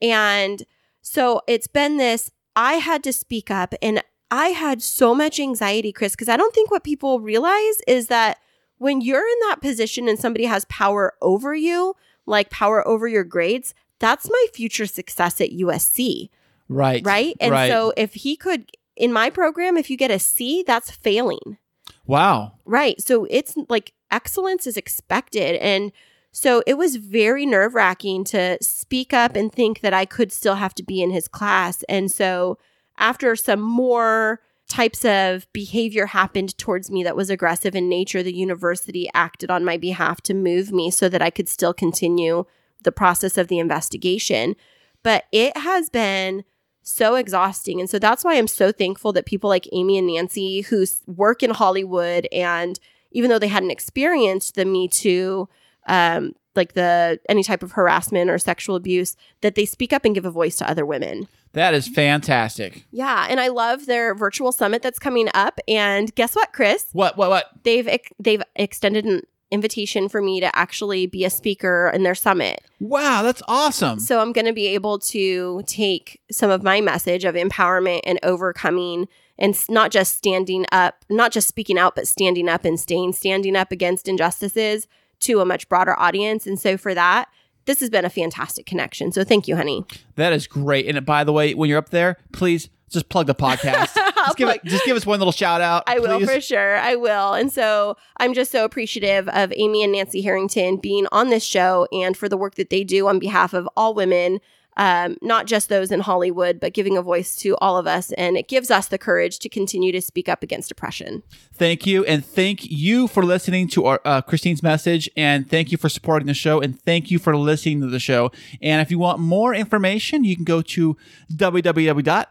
[0.01, 0.63] And
[1.01, 5.91] so it's been this I had to speak up and I had so much anxiety,
[5.91, 8.37] Kris, because I don't think what people realize is that
[8.77, 13.23] when you're in that position and somebody has power over you, like power over your
[13.23, 16.29] grades, that's my future success at USC,
[16.67, 17.05] right.
[17.05, 17.35] right?
[17.39, 17.69] And right.
[17.69, 21.57] so if he could, in my program, if you get a C, that's failing,
[22.05, 22.53] wow.
[22.65, 22.99] right?
[23.01, 25.55] So it's like excellence is expected.
[25.57, 25.91] And
[26.31, 30.55] so it was very nerve wracking to speak up and think that I could still
[30.55, 31.83] have to be in his class.
[31.89, 32.57] And so
[32.97, 38.33] after some more types of behavior happened towards me that was aggressive in nature, the
[38.33, 42.45] university acted on my behalf to move me so that I could still continue
[42.83, 44.55] the process of the investigation.
[45.03, 46.43] But it has been
[46.81, 47.79] so exhausting.
[47.79, 51.43] And so that's why I'm so thankful that people like Amy and Nancy, who work
[51.43, 52.79] in Hollywood, and
[53.11, 55.47] even though they hadn't experienced the Me Too,
[55.87, 60.15] um, like the any type of harassment or sexual abuse, that they speak up and
[60.15, 61.27] give a voice to other women.
[61.53, 62.85] That is fantastic.
[62.91, 65.59] Yeah, and I love their virtual summit that's coming up.
[65.67, 66.85] And guess what, Kris?
[66.93, 67.17] What?
[67.17, 67.29] What?
[67.29, 67.45] What?
[67.63, 72.15] They've ex- they've extended an invitation for me to actually be a speaker in their
[72.15, 72.61] summit.
[72.79, 73.99] Wow, that's awesome.
[73.99, 78.19] So I'm going to be able to take some of my message of empowerment and
[78.23, 83.13] overcoming and not just standing up, not just speaking out, but standing up and staying
[83.13, 84.87] standing up against injustices
[85.21, 86.45] to a much broader audience.
[86.45, 87.29] And so for that,
[87.65, 89.11] this has been a fantastic connection.
[89.11, 89.85] So thank you, honey.
[90.15, 90.87] That is great.
[90.87, 93.95] And by the way, when you're up there, please just plug the podcast.
[94.25, 95.83] just, give it, just give us one little shout out.
[95.87, 96.77] I will for sure.
[96.77, 97.33] I will.
[97.33, 101.87] And so I'm just so appreciative of Amy and Nancy Harrington being on this show
[101.91, 104.39] and for the work that they do on behalf of all women,
[104.77, 108.13] um, not just those in Hollywood, but giving a voice to all of us.
[108.13, 111.21] And it gives us the courage to continue to speak up against oppression.
[111.53, 112.05] Thank you.
[112.05, 115.09] And thank you for listening to our uh, Kristine's message.
[115.17, 116.61] And thank you for supporting the show.
[116.61, 118.31] And thank you for listening to the show.
[118.61, 120.95] And if you want more information, you can go to
[121.33, 122.25] www.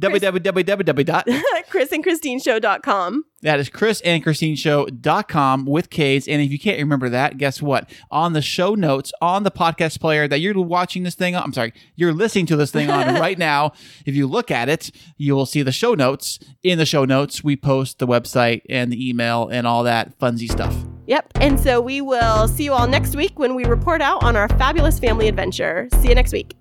[0.00, 1.42] Www.
[1.70, 3.24] KrisandKristineShow.com.
[3.42, 6.28] That is krisandkristineshow.com with K's.
[6.28, 7.90] And if you can't remember that, guess what?
[8.10, 11.52] On the show notes, on the podcast player that you're watching this thing on, I'm
[11.52, 13.72] sorry, you're listening to this thing on right now.
[14.04, 16.38] If you look at it, you will see the show notes.
[16.62, 20.50] In the show notes, we post the website and the email and all that funsy
[20.50, 20.76] stuff.
[21.06, 21.30] Yep.
[21.36, 24.48] And so we will see you all next week when we report out on our
[24.50, 25.88] fabulous family adventure.
[26.00, 26.54] See you next week.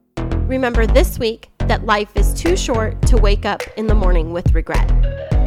[0.48, 4.54] Remember this week that life is too short to wake up in the morning with
[4.54, 4.90] regret.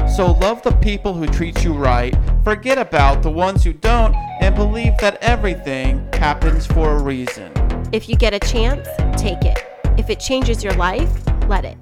[0.09, 4.55] So love the people who treat you right, forget about the ones who don't, and
[4.55, 7.53] believe that everything happens for a reason.
[7.93, 8.89] If you get a chance,
[9.21, 9.59] take it.
[9.99, 11.11] If it changes your life,
[11.49, 11.77] let it.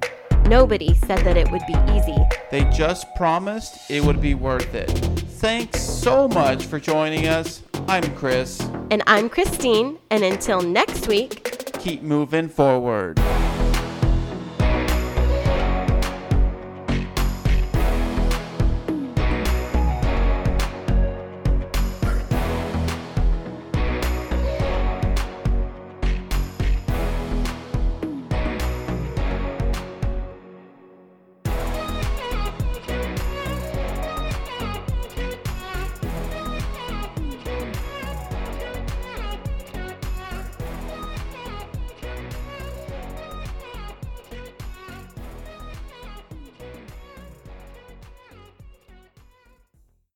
[0.46, 2.16] Nobody said that it would be easy.
[2.50, 4.90] They just promised it would be worth it.
[5.38, 7.62] Thanks so much for joining us.
[7.86, 8.60] I'm Kris.
[8.90, 13.18] And I'm Kristine, and until next week, Keep moving forward.